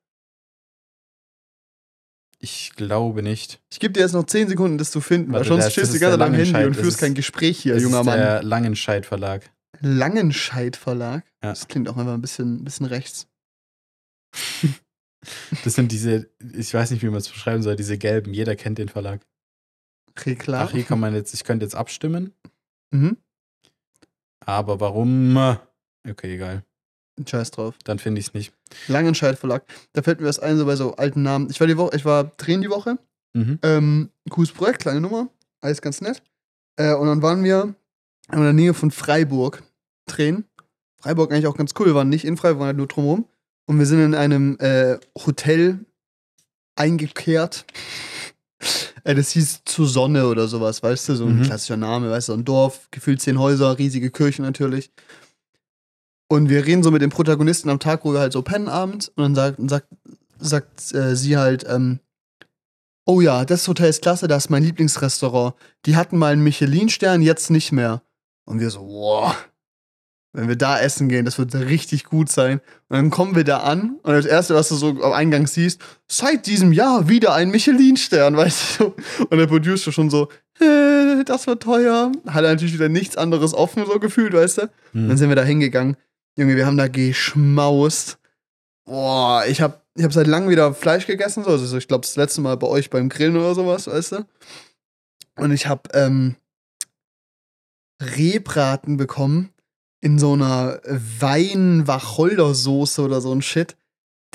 [2.39, 3.61] Ich glaube nicht.
[3.71, 5.93] Ich gebe dir jetzt noch 10 Sekunden, das zu finden, weil Warte, sonst das- stehst
[5.95, 8.17] du Zeit am Handy und führst kein Gespräch hier, junger Mann.
[8.19, 9.49] der Langenscheid Verlag.
[9.79, 11.23] Langenscheid Verlag.
[11.41, 11.49] Ja.
[11.49, 13.27] Das klingt auch einfach ein bisschen, bisschen rechts.
[15.63, 18.31] Das sind diese, ich weiß nicht, wie man es beschreiben soll, diese gelben.
[18.31, 19.25] Jeder kennt den Verlag.
[20.15, 20.67] Klar.
[20.67, 22.33] Ach, hier kann man jetzt, ich könnte jetzt abstimmen.
[22.91, 23.17] Mhm.
[24.45, 25.35] Aber warum?
[26.07, 26.63] Okay, egal.
[27.25, 27.75] Scheiß drauf.
[27.83, 28.53] Dann finde ich es nicht.
[28.87, 29.63] Langenscheid Verlag.
[29.93, 31.49] Da fällt mir was ein, so bei so alten Namen.
[31.49, 32.97] Ich war die Woche, ich war drehen die Woche.
[33.33, 33.59] Mhm.
[33.63, 35.29] Ähm, cooles Projekt, kleine Nummer.
[35.61, 36.21] Alles ganz nett.
[36.77, 37.73] Äh, und dann waren wir
[38.31, 39.63] in der Nähe von Freiburg
[40.05, 40.45] drehen.
[41.01, 43.27] Freiburg eigentlich auch ganz cool, wir waren nicht in Freiburg, wir waren halt nur drumherum.
[43.67, 45.85] Und wir sind in einem äh, Hotel
[46.75, 47.65] eingekehrt.
[49.05, 51.43] Äh, das hieß zur Sonne oder sowas, weißt du, so ein Mhm.
[51.43, 54.91] klassischer Name, weißt du, so ein Dorf, gefühlt zehn Häuser, riesige Kirche natürlich.
[56.27, 59.09] Und wir reden so mit dem Protagonisten am Tag, wo wir halt so pennen abends.
[59.09, 59.87] Und dann sagt, sagt,
[60.39, 61.99] sagt äh, sie halt, ähm,
[63.05, 65.53] oh ja, das Hotel ist klasse, das ist mein Lieblingsrestaurant.
[65.85, 68.01] Die hatten mal einen Michelin-Stern, jetzt nicht mehr.
[68.45, 69.35] Und wir so, wow,
[70.35, 72.59] wenn wir da essen gehen, das wird richtig gut sein.
[72.89, 75.81] Und dann kommen wir da an und das Erste, was du so am Eingang siehst,
[76.07, 78.93] seit diesem Jahr wieder ein Michelin-Stern, weißt du?
[79.29, 80.29] Und der Producer schon so,
[80.59, 82.11] äh, das wird teuer.
[82.27, 84.61] Hat natürlich wieder nichts anderes offen so gefühlt, weißt du?
[84.91, 85.07] Hm.
[85.07, 85.95] Dann sind wir da hingegangen.
[86.37, 88.17] Junge, wir haben da geschmaust.
[88.83, 91.45] Boah, ich hab, ich hab seit langem wieder Fleisch gegessen.
[91.45, 91.51] So.
[91.51, 94.25] Also ich glaube, das letzte Mal bei euch beim Grillen oder sowas, weißt du?
[95.37, 96.35] Und ich hab ähm,
[98.01, 99.49] Rehbraten bekommen
[100.05, 103.75] in so einer Wein-Wacholdersoße oder so ein Shit.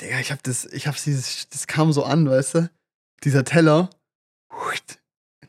[0.01, 2.69] Digga, ich hab das, ich hab's dieses, das kam so an, weißt du?
[3.23, 3.89] Dieser Teller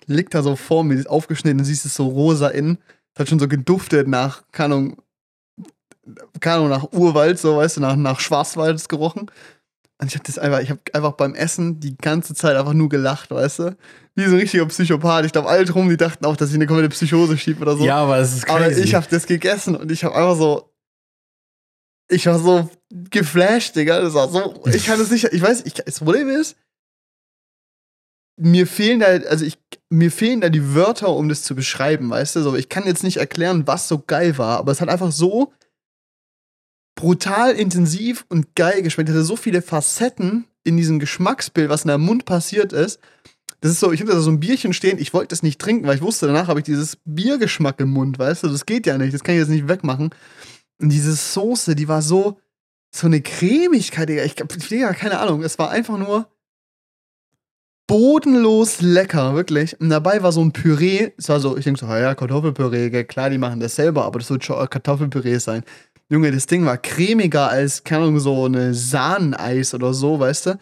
[0.07, 2.79] liegt da so vor mir, ist aufgeschnitten, du siehst es so rosa in.
[3.14, 5.03] Es hat schon so geduftet nach, keine Ahnung,
[6.39, 9.29] keine Ahnung, nach Urwald, so, weißt du, nach, nach Schwarzwald gerochen.
[10.03, 12.89] Und ich hab das einfach, ich hab einfach beim Essen die ganze Zeit einfach nur
[12.89, 13.77] gelacht, weißt du?
[14.17, 15.25] Wie so ein richtiger Psychopath.
[15.25, 17.85] Ich glaube, alle drum, die dachten auch, dass ich eine komplette Psychose schiebe oder so.
[17.85, 18.81] Ja, aber es ist Aber crazy.
[18.81, 20.75] ich habe das gegessen und ich habe einfach so.
[22.11, 24.01] Ich war so geflasht, Digga.
[24.01, 24.61] Das war so.
[24.67, 25.23] Ich kann es nicht.
[25.33, 26.57] Ich weiß, ich, das Problem ist,
[28.37, 29.57] mir fehlen da, also ich,
[29.89, 32.43] mir fehlen da die Wörter, um das zu beschreiben, weißt du?
[32.43, 35.53] So, ich kann jetzt nicht erklären, was so geil war, aber es hat einfach so
[36.95, 39.09] brutal intensiv und geil geschmeckt.
[39.09, 43.01] Es hatte so viele Facetten in diesem Geschmacksbild, was in deinem Mund passiert ist.
[43.61, 45.86] Das ist so, ich hatte da so ein Bierchen stehen, ich wollte das nicht trinken,
[45.86, 48.49] weil ich wusste, danach habe ich dieses Biergeschmack im Mund, weißt du?
[48.49, 50.11] Das geht ja nicht, das kann ich jetzt nicht wegmachen.
[50.80, 52.40] Und diese Soße, die war so,
[52.95, 54.24] so eine Cremigkeit, Digga.
[54.24, 56.28] Ich, Digga, keine Ahnung, es war einfach nur
[57.86, 59.80] bodenlos lecker, wirklich.
[59.80, 63.30] Und dabei war so ein Püree, es war so, ich denke so, ja, Kartoffelpüree, klar,
[63.30, 65.62] die machen das selber, aber das wird schon Kartoffelpüree sein.
[66.13, 70.59] Junge, das Ding war cremiger als, keine Ahnung, so eine Sahneneis oder so, weißt du?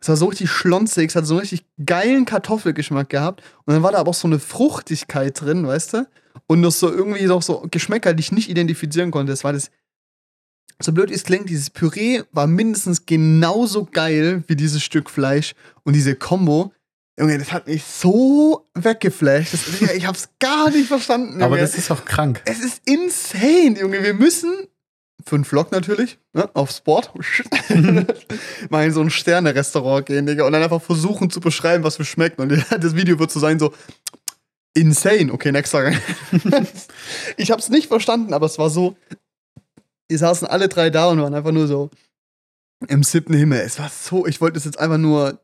[0.00, 3.42] Es war so richtig schlonzig, es hat so einen richtig geilen Kartoffelgeschmack gehabt.
[3.64, 6.06] Und dann war da aber auch so eine Fruchtigkeit drin, weißt du?
[6.46, 9.32] Und noch so irgendwie noch so Geschmäcker, die ich nicht identifizieren konnte.
[9.32, 9.72] Es war das,
[10.80, 15.56] so blöd es klingt, dieses Püree war mindestens genauso geil wie dieses Stück Fleisch.
[15.82, 16.72] Und diese Kombo,
[17.18, 19.54] Junge, das hat mich so weggeflasht.
[19.54, 21.42] Das, ich hab's gar nicht verstanden.
[21.42, 21.62] aber Junge.
[21.62, 22.42] das ist auch krank.
[22.44, 24.00] Es ist insane, Junge.
[24.04, 24.68] Wir müssen
[25.32, 27.12] einen Vlog natürlich, ne, auf Sport,
[28.70, 32.04] mal in so ein Sterne-Restaurant gehen, Digga, und dann einfach versuchen zu beschreiben, was wir
[32.04, 32.42] schmecken.
[32.42, 32.50] Und
[32.80, 33.72] das Video wird so sein, so
[34.74, 35.32] insane.
[35.32, 36.66] Okay, nächster Gang.
[37.36, 38.96] ich hab's nicht verstanden, aber es war so,
[40.08, 41.90] wir saßen alle drei da und waren einfach nur so
[42.88, 43.60] im siebten Himmel.
[43.60, 45.40] Es war so, ich wollte es jetzt einfach nur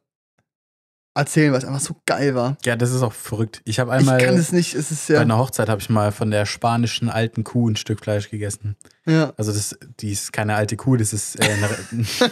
[1.14, 2.56] erzählen, weil es einfach so geil war.
[2.64, 3.62] Ja, das ist auch verrückt.
[3.64, 5.20] Ich habe einmal ich kann es nicht, es ist bei ja.
[5.20, 8.76] einer Hochzeit habe ich mal von der spanischen alten Kuh ein Stück Fleisch gegessen.
[9.06, 9.32] ja.
[9.36, 11.68] Also das, die ist keine alte Kuh, das ist äh, eine,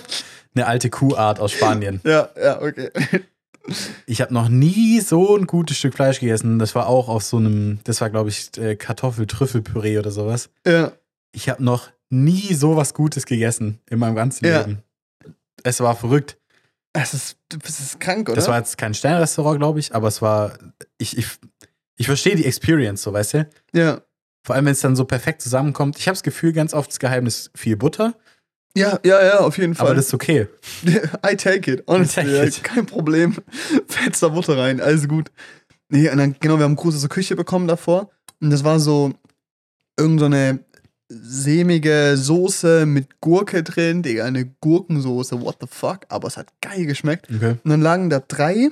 [0.54, 2.00] eine alte Kuhart aus Spanien.
[2.04, 2.90] Ja, ja, okay.
[4.06, 6.58] Ich habe noch nie so ein gutes Stück Fleisch gegessen.
[6.58, 10.48] Das war auch auf so einem, das war glaube ich äh, Kartoffel-Trüffelpüree oder sowas.
[10.66, 10.92] Ja.
[11.32, 14.60] Ich habe noch nie so was Gutes gegessen in meinem ganzen Ja.
[14.60, 14.78] Leben.
[15.62, 16.38] Es war verrückt.
[17.02, 18.36] Es ist, das ist krank, oder?
[18.36, 20.58] Das war jetzt kein Sternrestaurant, glaube ich, aber es war,
[20.98, 21.26] ich, ich,
[21.96, 23.48] ich verstehe die Experience, so weißt du?
[23.72, 24.00] ja.
[24.44, 25.98] Vor allem, wenn es dann so perfekt zusammenkommt.
[25.98, 28.14] Ich habe das Gefühl, ganz oft das Geheimnis viel Butter,
[28.74, 29.88] Ja, ja, ja, auf jeden Fall.
[29.88, 30.46] aber das ist okay.
[31.26, 32.22] I take it, honestly.
[32.24, 32.64] Take it.
[32.64, 33.36] Kein Problem.
[33.88, 35.30] Fetzt da Butter rein, alles gut.
[35.90, 38.10] Nee, und dann, genau, wir haben große so Küche bekommen davor.
[38.40, 39.12] Und das war so
[39.98, 40.60] irgend so eine
[41.08, 44.02] sämige Soße mit Gurke drin.
[44.02, 46.00] Digga, eine Gurkensoße, what the fuck.
[46.08, 47.28] Aber es hat geil geschmeckt.
[47.34, 47.56] Okay.
[47.62, 48.70] Und dann lagen da drei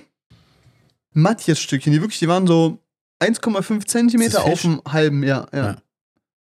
[1.13, 2.79] Matjes-Stückchen, die wirklich, die waren so
[3.23, 5.59] 1,5 Zentimeter auf dem halben, ja, ja.
[5.67, 5.77] Ja.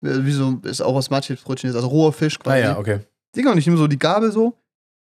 [0.06, 2.62] Ja, Wie so, ist auch was Matjes-Brötchen ist, also roher Fisch Ah quasi.
[2.62, 3.00] ja, okay.
[3.36, 4.58] Digga, und ich nehme so die Gabel so,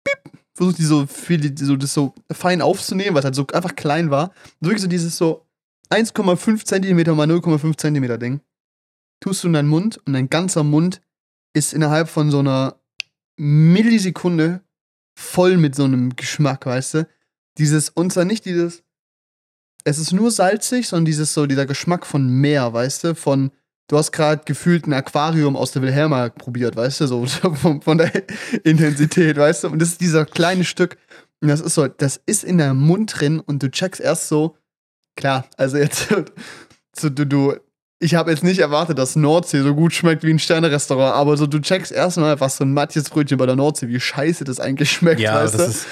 [0.04, 3.76] piep, versuche die so, viel, so, das so fein aufzunehmen, weil es halt so einfach
[3.76, 4.32] klein war.
[4.60, 5.46] Und wirklich so dieses so
[5.90, 8.42] 1,5 Zentimeter mal 0,5 Zentimeter Ding.
[9.20, 11.02] Tust du in deinen Mund und dein ganzer Mund
[11.54, 12.80] ist innerhalb von so einer
[13.38, 14.62] Millisekunde
[15.18, 17.08] voll mit so einem Geschmack, weißt du?
[17.58, 18.84] Dieses, und zwar nicht dieses,
[19.86, 23.16] es ist nur salzig, sondern dieses so, dieser Geschmack von Meer, weißt du?
[23.16, 23.52] Von,
[23.88, 27.08] du hast gerade gefühlt ein Aquarium aus der Wilhelma probiert, weißt du?
[27.08, 28.12] So von, von der
[28.64, 29.70] Intensität, weißt du?
[29.70, 30.98] Und das ist dieser kleine Stück.
[31.42, 34.58] Und das ist so, das ist in deinem Mund drin und du checkst erst so,
[35.16, 36.08] klar, also jetzt,
[36.96, 37.54] so, du, du,
[38.00, 41.48] ich habe jetzt nicht erwartet, dass Nordsee so gut schmeckt wie ein Sterne-Restaurant, aber so
[41.48, 44.92] du checkst erstmal, was so ein Matjes Brötchen bei der Nordsee, wie scheiße das eigentlich
[44.92, 45.70] schmeckt, Ja, weißt das du?
[45.72, 45.86] ist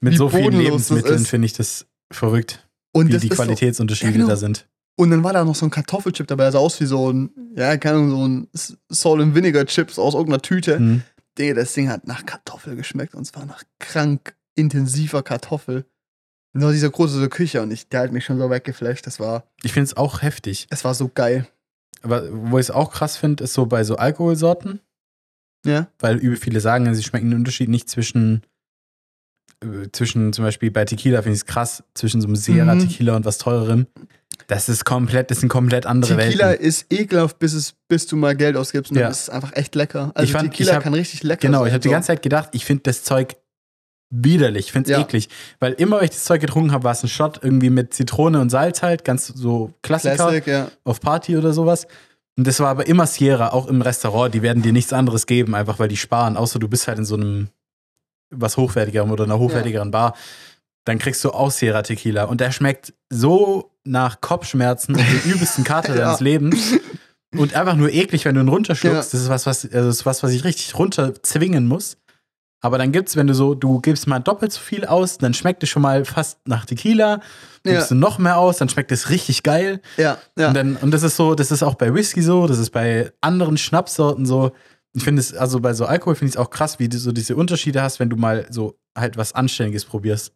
[0.00, 4.12] mit Wie so vielen Lebensmitteln finde ich das verrückt, Und wie das die so, Qualitätsunterschiede
[4.12, 4.28] Ja, genau.
[4.28, 4.66] da sind.
[4.96, 7.30] Und dann war da noch so ein Kartoffelchip dabei, der sah aus wie so ein,
[7.56, 8.48] ja, keine Ahnung, so ein
[8.88, 10.78] Salt and Vinegar Chips aus irgendeiner Tüte.
[10.78, 11.02] Mhm.
[11.38, 15.84] Digga, das Ding hat nach Kartoffel geschmeckt und zwar nach krank intensiver Kartoffel.
[16.52, 19.06] Nur diese große Küche und ich, der hat mich schon so weggeflasht.
[19.06, 20.66] Das war, Ich finde es auch heftig.
[20.70, 21.46] es war so geil.
[22.02, 24.80] Aber wo ich es auch krass finde, ist so bei so Alkoholsorten,
[25.64, 25.88] Ja.
[25.98, 28.42] weil übel viele sagen, sie schmecken den Unterschied nicht zwischen,
[29.62, 32.80] äh, zwischen zum Beispiel bei Tequila finde ich es krass, zwischen so einem Sierra Mhm.
[32.80, 33.86] Tequila und was teurerem.
[34.46, 36.66] Das ist komplett, das sind komplett andere Tequila Welten.
[36.66, 39.02] ist ekelhaft, bis, es, bis du mal Geld ausgibst und Ja.
[39.04, 40.10] dann ist es einfach echt lecker.
[40.14, 41.68] Also Ich fand- Tequila ich hab- kann richtig lecker Genau, sein.
[41.68, 41.92] ich habe die so.
[41.92, 43.36] ganze Zeit gedacht, ich finde das Zeug
[44.10, 45.02] widerlich, ich finde es Ja.
[45.04, 45.28] eklig.
[45.60, 48.40] Weil immer, wenn ich das Zeug getrunken habe, war es ein Shot irgendwie mit Zitrone
[48.40, 50.68] und Salz halt, ganz so Klassiker Classic, ja.
[50.84, 51.86] auf Party oder sowas.
[52.36, 54.34] Und das war aber immer Sierra, auch im Restaurant.
[54.34, 56.36] Die werden dir nichts anderes geben, einfach weil die sparen.
[56.36, 57.48] Außer du bist halt in so einem
[58.30, 60.14] was hochwertigerem oder einer hochwertigeren Bar.
[60.84, 62.24] Dann kriegst du auch Sierra Tequila.
[62.24, 66.04] Und der schmeckt so nach Kopfschmerzen und den übelsten Kater Ja.
[66.06, 66.74] deines Lebens.
[67.36, 69.12] Und einfach nur eklig, wenn du ihn runterschluckst.
[69.12, 69.18] Ja.
[69.18, 71.96] Das ist was, was, also das ist was, was ich richtig runterzwingen muss.
[72.62, 75.62] Aber dann gibt's, wenn du so, du gibst mal doppelt so viel aus, dann schmeckt
[75.62, 77.20] es schon mal fast nach Tequila.
[77.64, 77.72] Ja.
[77.72, 79.80] Gibst du noch mehr aus, dann schmeckt es richtig geil.
[79.96, 80.48] Ja, ja.
[80.48, 83.12] Und, dann, und das ist so, das ist auch bei Whisky so, das ist bei
[83.20, 84.52] anderen Schnapssorten so.
[84.92, 87.12] Ich finde es, also bei so Alkohol finde ich es auch krass, wie du so
[87.12, 90.32] diese Unterschiede hast, wenn du mal so halt was Anständiges probierst.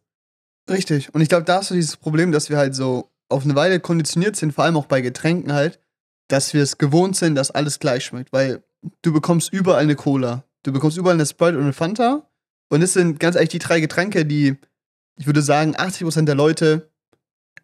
[0.69, 1.13] Richtig.
[1.13, 3.79] Und ich glaube, da hast du dieses Problem, dass wir halt so auf eine Weile
[3.79, 5.79] konditioniert sind, vor allem auch bei Getränken halt,
[6.27, 8.31] dass wir es gewohnt sind, dass alles gleich schmeckt.
[8.33, 8.63] Weil
[9.01, 12.29] du bekommst überall eine Cola, du bekommst überall eine Sprite und eine Fanta.
[12.69, 14.57] Und das sind ganz ehrlich die drei Getränke, die,
[15.17, 16.89] ich würde sagen, 80% der Leute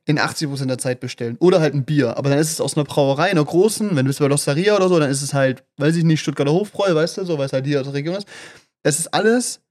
[0.06, 1.38] in 80% der Zeit bestellen.
[1.40, 2.18] Oder halt ein Bier.
[2.18, 4.90] Aber dann ist es aus einer Brauerei, einer großen, wenn du bist bei Losteria oder
[4.90, 7.54] so, dann ist es halt, weiß ich nicht, Stuttgarter Hofbräu, weißt du, so, weil es
[7.54, 8.28] halt hier aus der Region ist.
[8.84, 9.62] Es ist alles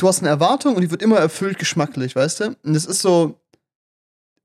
[0.00, 2.44] du hast eine Erwartung und die wird immer erfüllt geschmacklich, weißt du?
[2.62, 3.40] Und das ist so,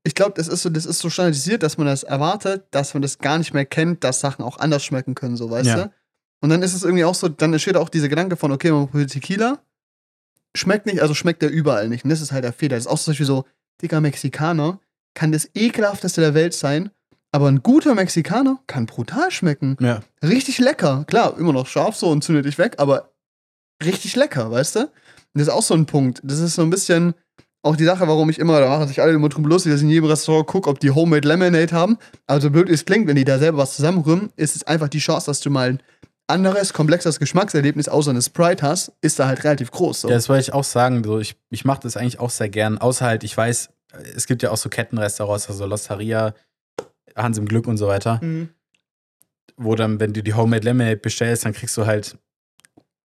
[0.04, 3.02] ich glaube, das ist so, das ist so standardisiert, dass man das erwartet, dass man
[3.02, 5.84] das gar nicht mehr kennt, dass Sachen auch anders schmecken können, so, weißt Ja.
[5.84, 5.90] du?
[6.40, 8.88] Und dann ist es irgendwie auch so, dann entsteht auch dieser Gedanke von, okay, man
[8.88, 9.58] probiert Tequila,
[10.54, 12.04] schmeckt nicht, also schmeckt der überall nicht.
[12.04, 12.76] Und das ist halt der Fehler.
[12.76, 13.44] Das ist auch zum Beispiel so,
[13.82, 14.80] dicker Mexikaner
[15.14, 16.90] kann das ekelhafteste der Welt sein,
[17.32, 20.00] aber ein guter Mexikaner kann brutal schmecken Ja.
[20.22, 21.04] richtig lecker.
[21.06, 23.12] Klar, immer noch scharf so und zündet dich weg, aber
[23.84, 24.80] richtig lecker, weißt du?
[24.80, 24.90] Und
[25.34, 26.20] das ist auch so ein Punkt.
[26.22, 27.14] Das ist so ein bisschen
[27.62, 29.84] auch die Sache, warum ich immer, da machen sich alle immer drüber lustig, dass ich
[29.84, 31.98] in jedem Restaurant gucke, ob die Homemade Lemonade haben.
[32.26, 35.00] Aber so blöd es klingt, wenn die da selber was zusammenrühren, ist es einfach die
[35.00, 35.78] Chance, dass du mal
[36.28, 40.02] anderes, komplexeres Geschmackserlebnis außer eine Sprite hast, ist da halt relativ groß.
[40.02, 40.08] So.
[40.08, 41.02] Ja, das wollte ich auch sagen.
[41.04, 42.78] So, ich ich mache das eigentlich auch sehr gern.
[42.78, 43.68] Außer halt, ich weiß,
[44.14, 46.34] es gibt ja auch so Kettenrestaurants, also Losteria,
[47.14, 48.50] Hans im Glück und so weiter, Mhm.
[49.56, 52.18] wo dann, wenn du die Homemade Lemonade bestellst, dann kriegst du halt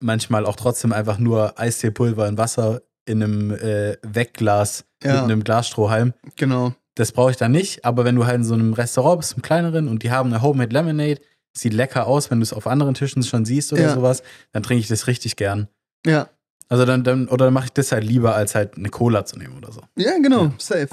[0.00, 5.44] manchmal auch trotzdem einfach nur Eisteepulver in Wasser in einem äh, Wegglas mit Ja, einem
[5.44, 6.14] Glasstrohhalm.
[6.36, 6.74] genau.
[6.96, 9.42] Das brauche ich dann nicht, aber wenn du halt in so einem Restaurant bist, einem
[9.42, 11.20] kleineren, und die haben eine Homemade Lemonade,
[11.57, 13.94] sieht lecker aus, wenn du es auf anderen Tischen schon siehst oder Ja.
[13.94, 15.68] sowas, dann trinke ich das richtig gern.
[16.07, 16.28] Ja.
[16.68, 19.38] Also dann, dann oder dann mache ich das halt lieber, als halt eine Cola zu
[19.38, 19.82] nehmen oder so.
[19.96, 20.55] Ja, genau, Ja.
[20.59, 20.88] safe.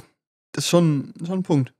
[0.51, 1.73] Das ist schon, schon ein Punkt.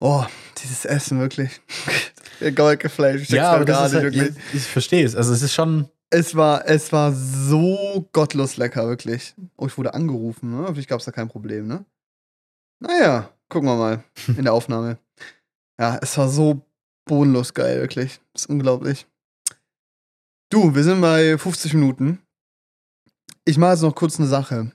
[0.00, 0.24] Oh,
[0.58, 1.60] dieses Essen, wirklich.
[2.40, 3.22] Der Golke Fleisch.
[3.22, 4.44] ich ja, aber das gar ist nicht, halt, wirklich.
[4.50, 5.14] ich, ich verstehe es.
[5.16, 9.34] Also es ist schon, Es war, es war so gottlos lecker, wirklich.
[9.56, 10.68] Oh, ich wurde angerufen, ne?
[10.72, 11.84] Vielleicht gab es da kein Problem, ne?
[12.80, 14.04] Naja, gucken wir mal
[14.36, 14.98] in der Aufnahme.
[15.80, 16.62] Ja, es war so
[17.08, 18.20] bodenlos geil, wirklich.
[18.32, 19.06] Das ist unglaublich.
[20.50, 22.22] Du, wir sind bei 50 Minuten.
[23.44, 24.72] Ich mache jetzt noch kurz eine Sache.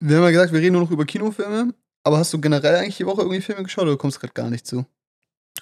[0.00, 1.74] Wir haben ja gesagt, wir reden nur noch über Kinofilme.
[2.02, 4.66] Aber hast du generell eigentlich die Woche irgendwie Filme geschaut oder kommst gerade gar nicht
[4.66, 4.86] zu?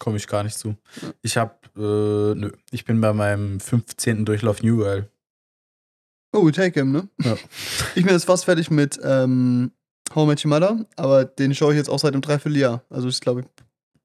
[0.02, 0.76] komme ich gar nicht zu.
[1.22, 4.24] Ich habe, äh, nö, ich bin bei meinem 15.
[4.24, 5.08] Durchlauf New Girl.
[6.32, 7.08] Oh, Take Him, ne?
[7.22, 7.36] Ja.
[7.94, 9.70] Ich bin jetzt fast fertig mit ähm,
[10.14, 12.84] How Your Mother, aber den schaue ich jetzt auch seit einem Dreivierteljahr.
[12.90, 13.46] Also ist, glaube ich,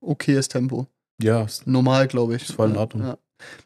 [0.02, 0.88] okayes Tempo.
[1.22, 2.44] Ja, ist- Normal, glaube ich.
[2.44, 3.04] Ist voll in Ordnung.
[3.08, 3.18] Ja.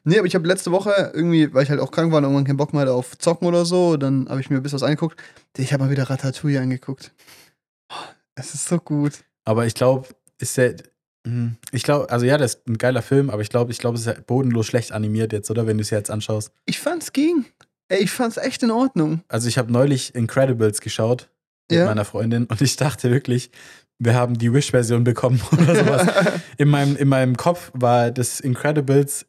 [0.03, 2.43] Nee, aber ich habe letzte Woche irgendwie, weil ich halt auch krank war und irgendwann
[2.45, 4.83] keinen Bock mehr hatte auf Zocken oder so, dann habe ich mir ein bisschen was
[4.83, 5.17] angeguckt.
[5.57, 7.13] Ich habe mal wieder Ratatouille angeguckt.
[8.35, 9.13] Es ist so gut.
[9.45, 10.07] aber ich glaube,
[10.39, 10.75] ist der,
[11.25, 13.95] hm, ich glaube, also ja, das ist ein geiler Film, aber ich glaube, ich glaube,
[13.95, 15.67] es ist ja bodenlos schlecht animiert jetzt, oder?
[15.67, 16.51] Wenn du es jetzt anschaust.
[16.65, 17.45] Ich fand's ging.
[17.89, 19.21] Ey, ich fand's echt in Ordnung.
[19.27, 21.29] Also ich habe neulich Incredibles geschaut
[21.69, 21.85] mit Ja.
[21.85, 23.51] meiner Freundin und ich dachte wirklich,
[24.03, 26.07] wir haben die Wish-Version bekommen oder sowas.
[26.57, 29.25] in, meinem, in meinem Kopf war das Incredibles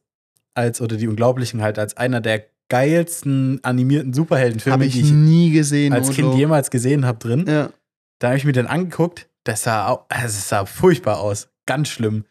[0.55, 5.51] als, oder die Unglaublichen halt als einer der geilsten animierten Superheldenfilme, ich die ich nie
[5.51, 5.93] gesehen.
[5.93, 6.39] als Kind Mojo.
[6.39, 7.45] jemals gesehen habe drin.
[7.47, 7.71] Ja.
[8.19, 11.49] Da habe ich mir den angeguckt, das sah, au- also es sah furchtbar aus.
[11.67, 12.25] Ganz schlimm.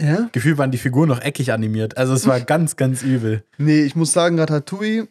[0.00, 0.28] Ja?
[0.32, 1.96] Gefühlt waren die Figuren noch eckig animiert.
[1.96, 3.44] Also es war ganz, ganz übel.
[3.58, 5.08] Nee, ich muss sagen, Ratatouille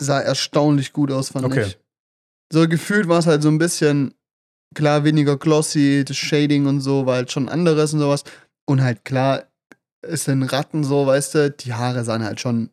[0.00, 1.64] sah erstaunlich gut aus, fand Okay.
[1.66, 1.78] ich.
[2.52, 4.14] So gefühlt war es halt so ein bisschen,
[4.74, 8.24] klar, weniger glossy, das Shading und so war halt schon anderes und sowas.
[8.66, 9.44] Und halt klar,
[10.02, 12.70] es sind Ratten so, weißt du, die Haare sahen halt schon.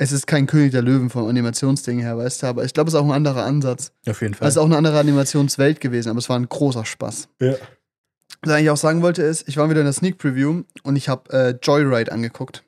[0.00, 2.94] Es ist kein König der Löwen vom Animationsding her, weißt du, aber ich glaube, es
[2.94, 3.90] ist auch ein anderer Ansatz.
[4.08, 4.46] Auf jeden Fall.
[4.46, 7.28] Es ist auch eine andere Animationswelt gewesen, aber es war ein großer Spaß.
[7.40, 7.54] ja.
[8.42, 10.94] Was ich eigentlich auch sagen wollte, ist, ich war wieder in der Sneak Preview und
[10.94, 12.62] ich habe äh, Joyride angeguckt.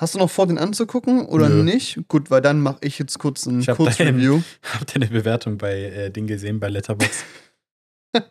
[0.00, 1.62] Hast du noch vor, den anzugucken oder Nö.
[1.62, 2.00] nicht?
[2.08, 4.40] Gut, weil dann mache ich jetzt kurz ein Ich Kurzreview.
[4.72, 7.24] Habt ihr eine Bewertung bei äh, Ding gesehen, bei Letterboxd?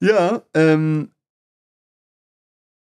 [0.00, 1.10] Ja, ähm,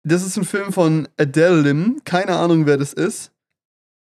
[0.03, 2.01] das ist ein Film von Adele Lim.
[2.05, 3.33] Keine Ahnung, wer das ist.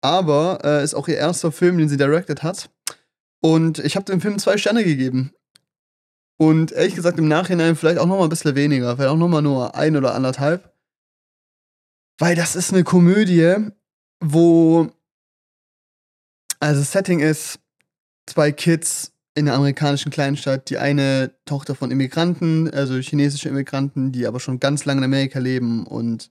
[0.01, 2.71] Aber äh, ist auch ihr erster Film, den sie directed hat.
[3.43, 5.33] Und ich habe dem Film zwei Sterne gegeben.
[6.39, 8.95] Und ehrlich gesagt, im Nachhinein vielleicht auch noch mal ein bisschen weniger.
[8.95, 10.70] Vielleicht auch noch mal nur ein oder anderthalb.
[12.21, 13.57] Weil das ist eine Komödie,
[14.23, 14.93] wo.
[16.61, 17.59] Also, das Setting ist
[18.27, 20.69] zwei Kids in einer amerikanischen Kleinstadt.
[20.69, 25.39] Die eine Tochter von Immigranten, also chinesische Immigranten, die aber schon ganz lange in Amerika
[25.39, 26.31] leben und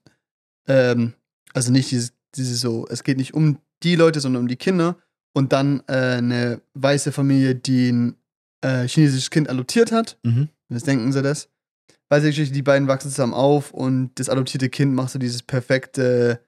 [0.67, 1.13] ähm,
[1.53, 4.97] also nicht dieses, dieses so, es geht nicht um die Leute, sondern um die Kinder.
[5.33, 8.15] Und dann äh, eine weiße Familie, die ein
[8.61, 10.19] äh, chinesisches Kind adoptiert hat.
[10.23, 10.49] mhm.
[10.67, 11.49] Was denken sie das?
[12.09, 16.39] Weiße Geschichte, die beiden wachsen zusammen auf und das adoptierte Kind macht so dieses perfekte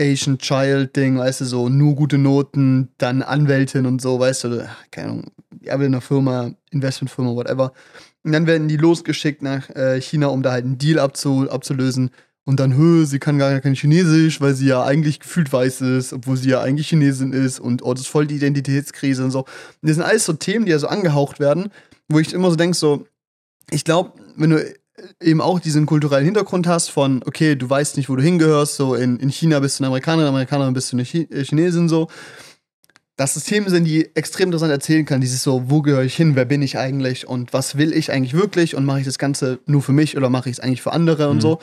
[0.00, 4.68] Asian Child Ding, weißt du, so nur gute Noten, dann Anwältin und so, weißt du,
[4.90, 5.24] keine Ahnung,
[5.66, 7.72] arbeitet in einer Firma, Investmentfirma, whatever.
[8.22, 12.10] Und dann werden die losgeschickt nach äh, China, um da halt einen Deal abzu abzulösen.
[12.44, 16.12] Und dann, hö, sie kann gar kein Chinesisch, weil sie ja eigentlich gefühlt weiß ist,
[16.12, 19.40] obwohl sie ja eigentlich Chinesin ist und oh, das ist voll die Identitätskrise und so.
[19.40, 19.48] Und
[19.82, 21.70] das sind alles so Themen, die ja so angehaucht werden,
[22.08, 23.06] wo ich immer so denke, so,
[23.70, 24.74] ich glaube, wenn du
[25.20, 28.94] eben auch diesen kulturellen Hintergrund hast von, okay, du weißt nicht, wo du hingehörst, so
[28.94, 32.08] in, in China bist du eine Amerikanerin, Amerikanerin bist du eine Chi äh, Chinesin, so,
[33.16, 36.34] dass es Themen sind, die extrem interessant erzählen kann, dieses so, wo gehöre ich hin,
[36.34, 39.58] wer bin ich eigentlich und was will ich eigentlich wirklich und mache ich das Ganze
[39.66, 41.40] nur für mich oder mache ich es eigentlich für andere und Mhm.
[41.42, 41.58] so.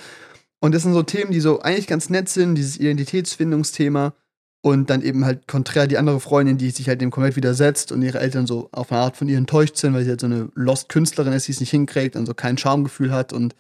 [0.62, 4.14] Und das sind so Themen, die so eigentlich ganz nett sind, dieses Identitätsfindungsthema
[4.62, 8.02] und dann eben halt konträr die andere Freundin, die sich halt dem komplett widersetzt und
[8.02, 10.50] ihre Eltern so auf eine Art von ihr enttäuscht sind, weil sie halt so eine
[10.56, 13.56] Lost-Künstlerin ist, die es nicht hinkriegt und so kein Charmegefühl hat und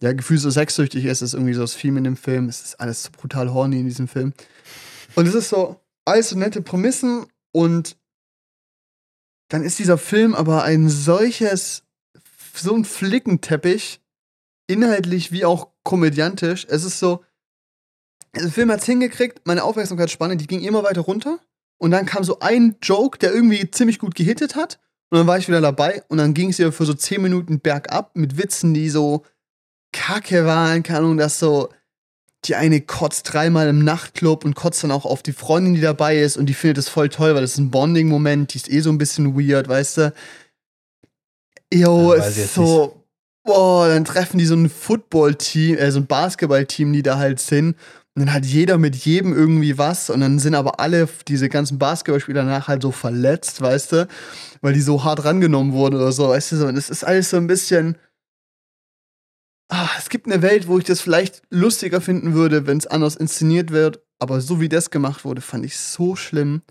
[0.00, 2.48] ja, Gefühl so sexsüchtig ist, ist irgendwie so das Theme in dem Film.
[2.48, 4.32] Es ist alles so brutal horny in diesem Film.
[5.14, 7.96] Und es ist so alles so nette Prämissen und
[9.48, 11.84] dann ist dieser Film aber ein solches,
[12.54, 14.00] so ein Flickenteppich,
[14.66, 16.66] inhaltlich wie auch komödiantisch.
[16.68, 17.22] Es ist so,
[18.34, 21.38] der Film hat's hingekriegt, meine Aufmerksamkeitsspanne, die ging immer weiter runter.
[21.78, 24.78] Und dann kam so ein Joke, der irgendwie ziemlich gut gehittet hat.
[25.10, 26.02] Und dann war ich wieder dabei.
[26.08, 29.24] Und dann ging es wieder für so 10 Minuten bergab mit Witzen, die so
[29.92, 30.82] kacke waren.
[30.82, 31.68] Keine Ahnung, dass so
[32.44, 36.18] die eine kotzt dreimal im Nachtclub und kotzt dann auch auf die Freundin, die dabei
[36.18, 36.36] ist.
[36.36, 38.54] Und die findet das voll toll, weil das ist ein Bonding-Moment.
[38.54, 40.14] Die ist eh so ein bisschen weird, weißt du.
[41.72, 43.04] Jo, Ja, es ist so.
[43.44, 47.76] Boah, dann treffen die so ein Football-Team, äh, so ein Basketball-Team, die da halt sind.
[48.14, 50.10] Und dann hat jeder mit jedem irgendwie was.
[50.10, 54.08] Und dann sind aber alle, diese ganzen Basketballspieler danach halt so verletzt, weißt du?
[54.60, 56.66] Weil die so hart rangenommen wurden oder so, weißt du?
[56.68, 57.96] Und es ist alles so ein bisschen.
[59.70, 63.16] Ah, es gibt eine Welt, wo ich das vielleicht lustiger finden würde, wenn es anders
[63.16, 64.02] inszeniert wird.
[64.18, 66.62] Aber so wie das gemacht wurde, fand ich so schlimm.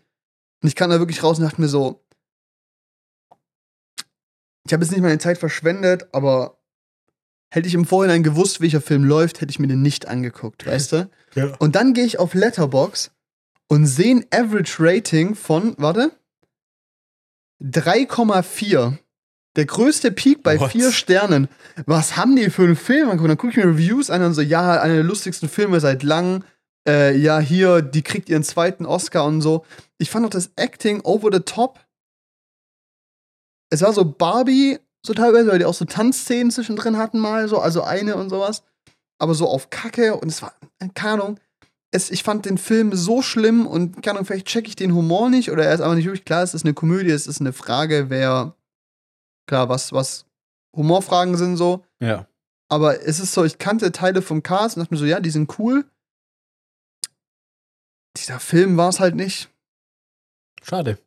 [0.62, 2.06] Und ich kam da wirklich raus und dachte mir so,
[4.68, 6.61] ich habe jetzt nicht meine Zeit verschwendet, aber
[7.52, 10.94] hätte ich im Vorhinein gewusst, welcher Film läuft, hätte ich mir den nicht angeguckt, weißt
[10.94, 11.10] du?
[11.36, 11.54] Ja.
[11.60, 13.12] Und dann gehe ich auf Letterbox
[13.68, 16.12] und sehe ein Average Rating von, warte,
[17.62, 18.98] 3,4.
[19.58, 20.72] Der größte Peak bei What?
[20.72, 21.50] vier Sternen.
[21.86, 23.10] Was haben die für einen Film?
[23.10, 26.04] Und dann gucke ich mir Reviews an und so, ja, einer der lustigsten Filme seit
[26.04, 26.44] langem.
[26.88, 29.66] Äh, ja, hier, die kriegt ihren zweiten Oscar und so.
[29.98, 31.80] Ich fand auch das Acting over the top.
[33.70, 37.60] Es war so Barbie, so teilweise, weil die auch so Tanzszenen zwischendrin hatten mal, so,
[37.60, 38.64] also eine und sowas.
[39.20, 40.54] Aber so auf Kacke und es war,
[40.94, 41.40] keine Ahnung.
[41.94, 45.30] Es, ich fand den Film so schlimm und keine Ahnung, vielleicht checke ich den Humor
[45.30, 47.52] nicht oder er ist aber nicht wirklich klar, es ist eine Komödie, es ist eine
[47.52, 48.56] Frage, wer,
[49.46, 50.26] klar, was, was
[50.76, 51.84] Humorfragen sind so.
[52.00, 52.28] Ja.
[52.70, 55.32] Aber es ist so, ich kannte Teile vom Cast und dachte mir so, ja, die
[55.32, 55.84] sind cool.
[58.16, 59.50] Dieser Film war es halt nicht.
[60.64, 60.98] Schade.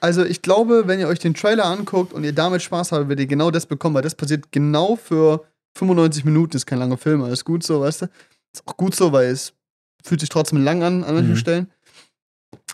[0.00, 3.20] Also ich glaube, wenn ihr euch den Trailer anguckt und ihr damit Spaß habt, werdet
[3.20, 5.44] ihr genau das bekommen, weil das passiert genau für
[5.76, 6.56] 95 Minuten.
[6.56, 8.06] Ist kein langer Film, alles gut so, weißt du.
[8.52, 9.52] Ist auch gut so, weil es
[10.04, 11.36] fühlt sich trotzdem lang an an manchen Mhm.
[11.36, 11.70] Stellen.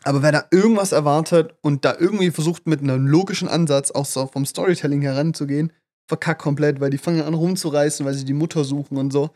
[0.04, 4.26] Aber wer da irgendwas erwartet und da irgendwie versucht mit einem logischen Ansatz auch so
[4.26, 5.72] vom Storytelling heranzugehen,
[6.06, 9.30] verkackt komplett, weil die fangen an rumzureißen, weil sie die Mutter suchen und so.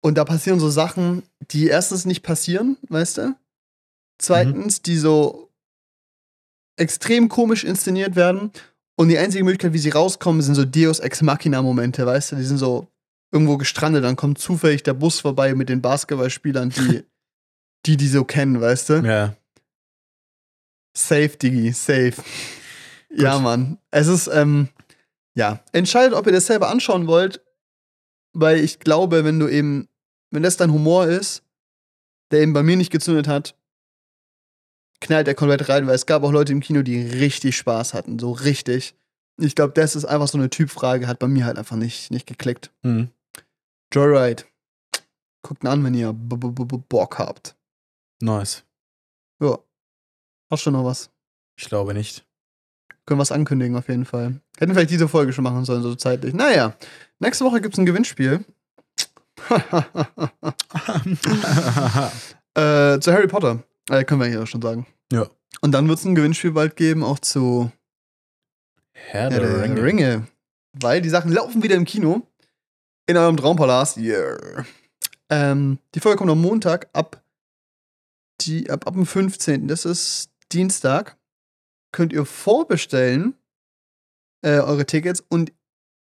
[0.00, 3.34] Und da passieren so Sachen, die erstens nicht passieren, weißt du?
[4.20, 5.47] Zweitens, die so
[6.78, 8.50] extrem komisch inszeniert werden.
[8.96, 12.36] Und die einzige Möglichkeit, wie sie rauskommen, sind so Deus Ex Machina-Momente, weißt du?
[12.36, 12.88] Die sind so
[13.32, 17.04] irgendwo gestrandet, dann kommt zufällig der Bus vorbei mit den Basketballspielern, die
[17.86, 18.94] die, die so kennen, weißt du?
[19.04, 19.36] Ja.
[20.96, 22.14] Safe, Digi, safe.
[23.10, 23.78] Ja, Mann.
[23.90, 24.68] Es ist, ähm,
[25.34, 25.62] ja.
[25.72, 27.40] Entscheidet, ob ihr das selber anschauen wollt,
[28.32, 29.88] weil ich glaube, wenn du eben,
[30.30, 31.42] wenn das dein Humor ist,
[32.30, 33.56] der eben bei mir nicht gezündet hat,
[35.00, 38.18] knallt er komplett rein, weil es gab auch Leute im Kino, die richtig Spaß hatten,
[38.18, 38.94] so richtig.
[39.40, 42.26] Ich glaube, das ist einfach so eine Typfrage, hat bei mir halt einfach nicht, nicht
[42.26, 42.72] geklickt.
[42.82, 43.08] Hm.
[43.92, 44.44] Joyride.
[45.42, 47.54] Guckt ihn an, wenn ihr B -B -B Bock habt.
[48.20, 48.64] Nice.
[49.40, 49.58] Ja.
[50.50, 51.10] Hast du noch was?
[51.56, 52.26] Ich glaube nicht.
[53.06, 54.40] Können was ankündigen, auf jeden Fall.
[54.58, 56.34] Hätten vielleicht diese Folge schon machen sollen, so zeitlich.
[56.34, 56.76] Naja,
[57.20, 58.44] nächste Woche gibt es ein Gewinnspiel.
[62.54, 63.62] äh, zu Harry Potter.
[63.88, 64.86] Äh, können wir hier schon sagen.
[65.12, 65.28] Ja.
[65.60, 67.70] Und dann wird es ein Gewinnspiel bald geben, auch zu
[68.92, 69.82] Herr Herr der Ringe.
[69.82, 70.26] Ringe.
[70.72, 72.26] Weil die Sachen laufen wieder im Kino.
[73.06, 73.96] In eurem Traumpalast.
[73.96, 74.66] Yeah.
[75.30, 77.22] Ähm, die Folge kommt am Montag ab,
[78.42, 79.66] die, ab, ab dem 15.
[79.68, 81.16] Das ist Dienstag.
[81.90, 83.34] Könnt ihr vorbestellen
[84.42, 85.24] äh, eure Tickets.
[85.28, 85.52] Und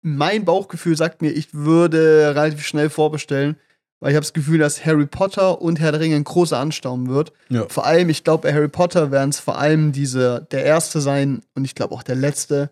[0.02, 3.56] mein Bauchgefühl sagt mir, ich würde relativ schnell vorbestellen,
[4.04, 7.08] weil ich habe das Gefühl, dass Harry Potter und Herr der Ringe ein großer Ansturm
[7.08, 7.32] wird.
[7.48, 7.66] Ja.
[7.70, 11.40] Vor allem, ich glaube, bei Harry Potter werden es vor allem diese, der erste sein
[11.54, 12.68] und ich glaube auch der letzte.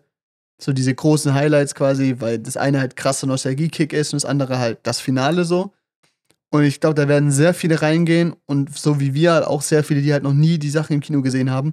[0.61, 4.59] So diese großen Highlights quasi, weil das eine halt krasser Nostalgie-Kick ist und das andere
[4.59, 5.73] halt das Finale so.
[6.51, 9.83] Und ich glaube, da werden sehr viele reingehen und so wie wir halt auch sehr
[9.83, 11.71] viele, die halt noch nie die Sachen im Kino gesehen haben.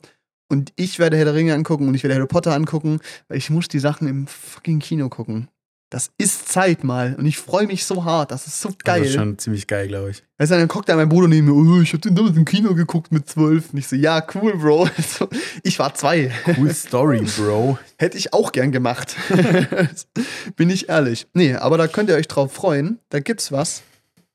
[0.49, 3.51] Und ich werde Herr der Ringe angucken und ich werde Harry Potter angucken, weil ich
[3.51, 5.49] muss die Sachen im fucking Kino gucken.
[5.91, 8.31] Das ist Zeit mal und ich freue mich so hart.
[8.31, 9.01] Das ist so geil.
[9.01, 10.23] Das ist schon ziemlich geil, glaube ich.
[10.39, 12.45] Weißt du, dann guckt da mein Bruder neben mir, oh, ich hab den damals im
[12.45, 13.73] Kino geguckt mit zwölf.
[13.73, 14.89] Und ich so, ja, cool, Bro.
[15.03, 15.29] So,
[15.65, 16.31] ich war zwei.
[16.57, 17.77] Cool Story, Bro.
[17.99, 19.17] Hätte ich auch gern gemacht.
[20.57, 21.27] Bin ich ehrlich.
[21.35, 23.01] Nee, aber da könnt ihr euch drauf freuen.
[23.09, 23.83] Da gibt's was.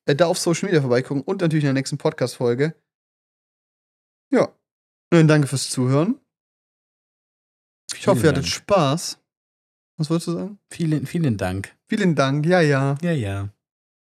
[0.06, 2.76] Äh, Da auf Social Media vorbeigucken und natürlich in der nächsten Podcast-Folge.
[4.30, 4.44] Ja.
[4.44, 4.54] Und
[5.12, 6.20] dann danke fürs Zuhören.
[7.96, 8.46] Ich hoffe, ihr hattet.
[8.46, 9.20] Spaß.
[9.98, 10.60] Was wolltest du sagen?
[10.70, 11.76] Vielen, vielen Dank.
[11.88, 12.46] Vielen Dank.
[12.46, 12.98] Ja, ja.
[13.02, 13.50] Ja, ja.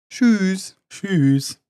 [0.10, 0.78] Tschüss.
[0.90, 1.61] Tschüss.